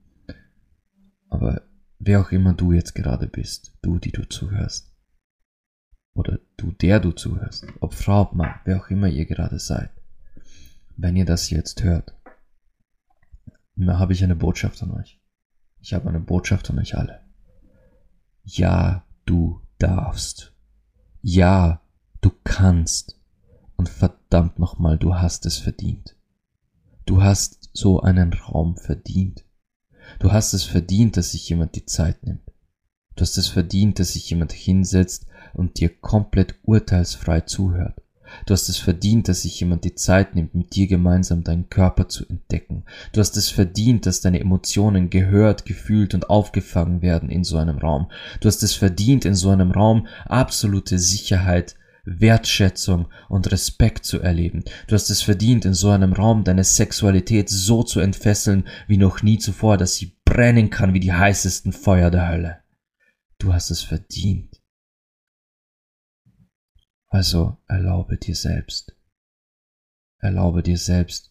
Aber 1.29 1.63
wer 1.99 2.21
auch 2.21 2.31
immer 2.33 2.53
du 2.53 2.73
jetzt 2.73 2.95
gerade 2.95 3.27
bist, 3.27 3.77
du, 3.83 3.99
die 3.99 4.13
du 4.13 4.29
zuhörst, 4.29 4.93
oder 6.15 6.39
du, 6.59 6.73
der 6.73 7.01
du 7.01 7.13
zuhörst, 7.13 7.67
ob 7.81 7.95
Frau, 7.95 8.23
ob 8.23 8.35
Mann, 8.35 8.61
wer 8.65 8.79
auch 8.79 8.91
immer 8.91 9.09
ihr 9.09 9.25
gerade 9.25 9.59
seid, 9.59 9.91
wenn 10.97 11.17
ihr 11.17 11.25
das 11.25 11.49
jetzt 11.51 11.83
hört, 11.83 12.15
habe 13.87 14.13
ich 14.13 14.23
eine 14.23 14.37
Botschaft 14.37 14.83
an 14.83 14.91
euch. 14.93 15.19
Ich 15.81 15.95
habe 15.95 16.09
eine 16.09 16.21
Botschaft 16.21 16.71
an 16.71 16.79
euch 16.79 16.97
alle. 16.97 17.21
Ja, 18.45 19.05
du 19.25 19.61
darfst. 19.79 20.52
Ja, 21.23 21.81
du 22.21 22.31
kannst. 22.43 23.17
Und 23.77 23.89
verdammt 23.89 24.59
nochmal, 24.59 24.99
du 24.99 25.15
hast 25.15 25.47
es 25.47 25.57
verdient. 25.57 26.17
Du 27.07 27.23
hast 27.23 27.71
so 27.73 28.01
einen 28.01 28.33
Raum 28.33 28.77
verdient. 28.77 29.45
Du 30.19 30.33
hast 30.33 30.53
es 30.53 30.65
verdient, 30.65 31.17
dass 31.17 31.33
sich 31.33 31.49
jemand 31.49 31.77
die 31.77 31.87
Zeit 31.87 32.25
nimmt. 32.25 32.43
Du 33.15 33.23
hast 33.23 33.37
es 33.39 33.49
verdient, 33.49 33.99
dass 33.99 34.15
sich 34.15 34.29
jemand 34.31 34.53
hinsetzt 34.53 35.27
und 35.55 35.79
dir 35.79 35.89
komplett 35.89 36.57
urteilsfrei 36.65 37.43
zuhört. 37.43 38.01
Du 38.47 38.55
hast 38.55 38.69
es 38.69 38.79
verdient, 38.79 39.29
dass 39.29 39.43
sich 39.43 39.59
jemand 39.61 39.85
die 39.85 39.95
Zeit 39.95 40.35
nimmt, 40.35 40.55
mit 40.55 40.75
dir 40.75 40.87
gemeinsam 40.87 41.45
deinen 41.45 41.69
Körper 41.69 42.09
zu 42.09 42.27
entdecken. 42.27 42.85
Du 43.13 43.21
hast 43.21 43.37
es 43.37 43.51
verdient, 43.51 44.07
dass 44.07 44.21
deine 44.21 44.41
Emotionen 44.41 45.11
gehört, 45.11 45.65
gefühlt 45.65 46.15
und 46.15 46.31
aufgefangen 46.31 47.03
werden 47.03 47.29
in 47.31 47.45
so 47.45 47.57
einem 47.57 47.79
Raum. 47.79 48.11
Du 48.41 48.49
hast 48.49 48.63
es 48.63 48.75
verdient, 48.75 49.25
in 49.25 49.35
so 49.35 49.51
einem 49.51 49.71
Raum 49.71 50.07
absolute 50.27 50.99
Sicherheit 50.99 51.77
Wertschätzung 52.05 53.07
und 53.29 53.53
Respekt 53.53 54.05
zu 54.05 54.21
erleben. 54.21 54.65
Du 54.89 54.95
hast 54.95 55.11
es 55.11 55.23
verdient, 55.23 55.65
in 55.65 55.75
so 55.75 55.91
einem 55.91 56.13
Raum 56.13 56.45
deine 56.45 56.65
Sexualität 56.65 57.49
so 57.49 57.83
zu 57.83 58.01
entfesseln 58.01 58.65
wie 58.89 58.97
noch 58.97 59.23
nie 59.23 59.39
zuvor, 59.39 59.77
dass 59.77 59.95
sie 59.95 60.17
brennen 60.25 60.71
kann 60.71 60.95
wie 60.95 61.01
die 61.01 61.13
heißesten 61.13 61.73
Feuer 61.73 62.11
der 62.11 62.29
Hölle. 62.29 62.59
Du 63.39 63.53
hast 63.53 63.71
es 63.71 63.83
verdient. 63.83 64.62
Also 67.13 67.59
erlaube 67.69 68.17
dir 68.17 68.35
selbst. 68.35 68.97
Erlaube 70.17 70.63
dir 70.63 70.79
selbst, 70.79 71.31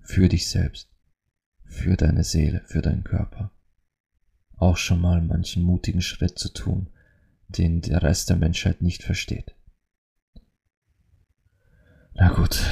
für 0.00 0.30
dich 0.30 0.48
selbst, 0.48 0.88
für 1.66 1.98
deine 1.98 2.24
Seele, 2.24 2.62
für 2.64 2.80
deinen 2.80 3.04
Körper, 3.04 3.50
auch 4.56 4.78
schon 4.78 5.02
mal 5.02 5.20
manchen 5.20 5.62
mutigen 5.62 6.00
Schritt 6.00 6.38
zu 6.38 6.48
tun, 6.48 6.88
den 7.48 7.82
der 7.82 8.02
Rest 8.02 8.30
der 8.30 8.36
Menschheit 8.36 8.80
nicht 8.80 9.02
versteht. 9.02 9.54
Na 12.14 12.32
gut. 12.32 12.64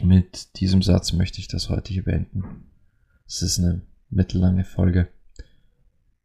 Mit 0.00 0.60
diesem 0.60 0.80
Satz 0.80 1.12
möchte 1.12 1.40
ich 1.40 1.48
das 1.48 1.70
heute 1.70 1.92
hier 1.92 2.04
beenden. 2.04 2.70
Es 3.26 3.42
ist 3.42 3.58
eine 3.58 3.82
mittellange 4.10 4.64
Folge. 4.64 5.08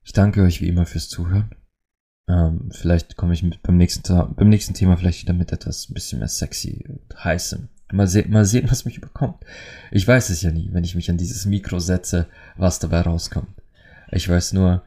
Ich 0.04 0.14
danke 0.14 0.44
euch 0.44 0.62
wie 0.62 0.68
immer 0.68 0.86
fürs 0.86 1.10
Zuhören. 1.10 1.56
Ähm, 2.30 2.70
vielleicht 2.72 3.18
komme 3.18 3.34
ich 3.34 3.42
mit 3.42 3.64
beim 3.64 3.78
nächsten, 3.78 4.04
beim 4.36 4.50
nächsten 4.50 4.76
Thema 4.76 4.96
vielleicht 4.96 5.24
wieder 5.24 5.34
mit 5.34 5.52
etwas 5.52 5.90
ein 5.90 5.96
bisschen 5.96 6.20
mehr 6.20 6.28
sexy 6.28 6.86
und 6.88 7.24
heißem. 7.24 7.68
Mal, 7.92 8.08
se 8.08 8.24
mal 8.28 8.46
sehen, 8.46 8.70
was 8.70 8.86
mich 8.86 8.98
überkommt. 8.98 9.44
Ich 9.90 10.08
weiß 10.08 10.30
es 10.30 10.44
ja 10.44 10.52
nie, 10.52 10.70
wenn 10.72 10.84
ich 10.84 10.94
mich 10.94 11.10
an 11.10 11.18
dieses 11.18 11.48
Mikro 11.48 11.80
setze, 11.80 12.28
was 12.56 12.78
dabei 12.78 13.02
rauskommt. 13.02 13.50
Ich 14.12 14.30
weiß 14.30 14.54
nur, 14.54 14.84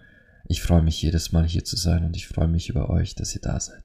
ich 0.47 0.63
freue 0.63 0.83
mich 0.83 1.03
jedes 1.03 1.33
Mal 1.33 1.45
hier 1.45 1.65
zu 1.65 1.77
sein 1.77 2.05
und 2.05 2.17
ich 2.17 2.29
freue 2.29 2.47
mich 2.47 2.69
über 2.69 2.91
euch, 2.91 3.17
dass 3.17 3.35
ihr 3.35 3.41
da 3.41 3.59
seid. 3.59 3.83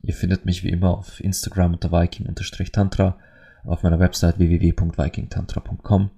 Ihr 0.00 0.14
findet 0.14 0.46
mich 0.46 0.64
wie 0.64 0.70
immer 0.70 0.96
auf 0.96 1.20
Instagram 1.20 1.74
unter 1.74 1.92
viking-tantra, 1.92 3.18
auf 3.64 3.82
meiner 3.82 3.98
Website 3.98 4.38
www.vikingtantra.com 4.38 6.10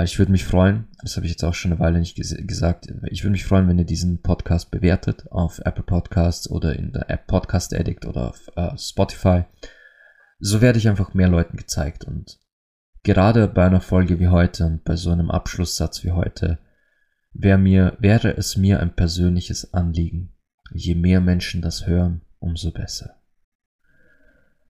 äh, 0.00 0.04
ich 0.04 0.18
würde 0.18 0.32
mich 0.32 0.44
freuen, 0.44 0.88
das 1.02 1.16
habe 1.16 1.26
ich 1.26 1.32
jetzt 1.32 1.44
auch 1.44 1.54
schon 1.54 1.72
eine 1.72 1.80
Weile 1.80 1.98
nicht 1.98 2.16
ges 2.16 2.34
gesagt, 2.36 2.92
ich 3.10 3.22
würde 3.22 3.32
mich 3.32 3.44
freuen, 3.44 3.68
wenn 3.68 3.78
ihr 3.78 3.84
diesen 3.84 4.22
Podcast 4.22 4.70
bewertet 4.70 5.30
auf 5.30 5.60
Apple 5.64 5.84
Podcasts 5.84 6.50
oder 6.50 6.76
in 6.76 6.92
der 6.92 7.10
App 7.10 7.26
Podcast 7.26 7.74
Addict 7.74 8.06
oder 8.06 8.30
auf 8.30 8.50
äh, 8.56 8.76
Spotify. 8.76 9.44
So 10.38 10.60
werde 10.60 10.78
ich 10.78 10.88
einfach 10.88 11.14
mehr 11.14 11.28
Leuten 11.28 11.56
gezeigt 11.56 12.04
und 12.04 12.38
gerade 13.02 13.46
bei 13.48 13.66
einer 13.66 13.80
Folge 13.80 14.18
wie 14.18 14.28
heute 14.28 14.66
und 14.66 14.84
bei 14.84 14.96
so 14.96 15.10
einem 15.10 15.30
Abschlusssatz 15.30 16.02
wie 16.04 16.12
heute 16.12 16.58
wäre 17.32 17.58
mir, 17.58 17.96
wäre 18.00 18.36
es 18.36 18.56
mir 18.56 18.80
ein 18.80 18.94
persönliches 18.94 19.72
Anliegen. 19.74 20.32
Je 20.72 20.94
mehr 20.94 21.20
Menschen 21.20 21.62
das 21.62 21.86
hören, 21.86 22.22
umso 22.38 22.70
besser. 22.70 23.16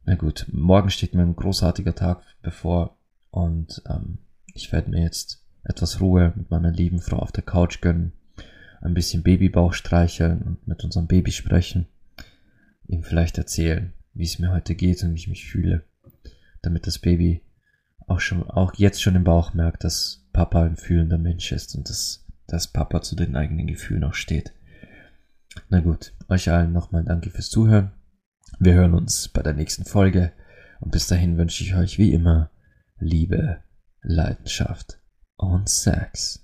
Na 0.05 0.14
gut, 0.14 0.47
morgen 0.51 0.90
steht 0.90 1.14
mir 1.14 1.23
ein 1.23 1.37
großartiger 1.37 1.95
Tag 1.95 2.23
bevor 2.43 2.97
und 3.31 3.83
ähm, 3.88 4.19
ich 4.55 4.73
werde 4.73 4.91
mir 4.91 5.03
jetzt 5.03 5.45
etwas 5.65 6.01
Ruhe 6.01 6.33
mit 6.37 6.51
meiner 6.51 6.71
lieben 6.71 7.01
Frau 7.01 7.19
auf 7.19 7.33
der 7.33 7.45
Couch 7.45 7.81
gönnen, 7.81 8.13
ein 8.81 8.95
bisschen 8.95 9.23
Babybauch 9.23 9.75
streicheln 9.75 10.43
und 10.43 10.67
mit 10.67 10.83
unserem 10.85 11.07
Baby 11.07 11.33
sprechen, 11.33 11.87
ihm 12.87 13.03
vielleicht 13.03 13.39
erzählen, 13.39 13.93
wie 14.15 14.25
es 14.25 14.39
mir 14.39 14.51
heute 14.51 14.75
geht 14.75 15.03
und 15.03 15.13
wie 15.13 15.19
ich 15.19 15.29
mich 15.29 15.47
fühle, 15.47 15.85
damit 16.63 16.87
das 16.87 16.99
Baby 16.99 17.43
auch 18.07 18.21
schon, 18.21 18.43
auch 18.49 18.75
jetzt 18.75 19.03
schon 19.03 19.15
im 19.15 19.25
Bauch 19.25 19.55
merkt, 19.55 19.85
dass 19.85 20.27
Papa 20.33 20.65
ein 20.65 20.77
fühlender 20.77 21.19
Mensch 21.19 21.53
ist 21.53 21.75
und 21.75 21.89
dass, 21.89 22.27
dass 22.47 22.69
Papa 22.69 23.03
zu 23.03 23.15
den 23.15 23.37
eigenen 23.37 23.67
Gefühlen 23.67 24.05
auch 24.05 24.15
steht. 24.15 24.53
Na 25.69 25.81
gut, 25.81 26.13
euch 26.29 26.51
allen 26.51 26.73
nochmal 26.73 27.05
danke 27.05 27.31
fürs 27.31 27.51
Zuhören. 27.51 27.93
Wir 28.59 28.75
hören 28.75 28.95
uns 28.95 29.29
bei 29.29 29.43
der 29.43 29.53
nächsten 29.53 29.85
Folge 29.85 30.33
und 30.81 30.91
bis 30.93 31.07
dahin 31.07 31.37
wünsche 31.37 31.63
ich 31.63 31.75
euch 31.75 31.99
wie 31.99 32.13
immer 32.13 32.51
Liebe 32.99 33.63
Leidenschaft 34.03 34.99
und 35.37 35.69
Sex. 35.69 36.39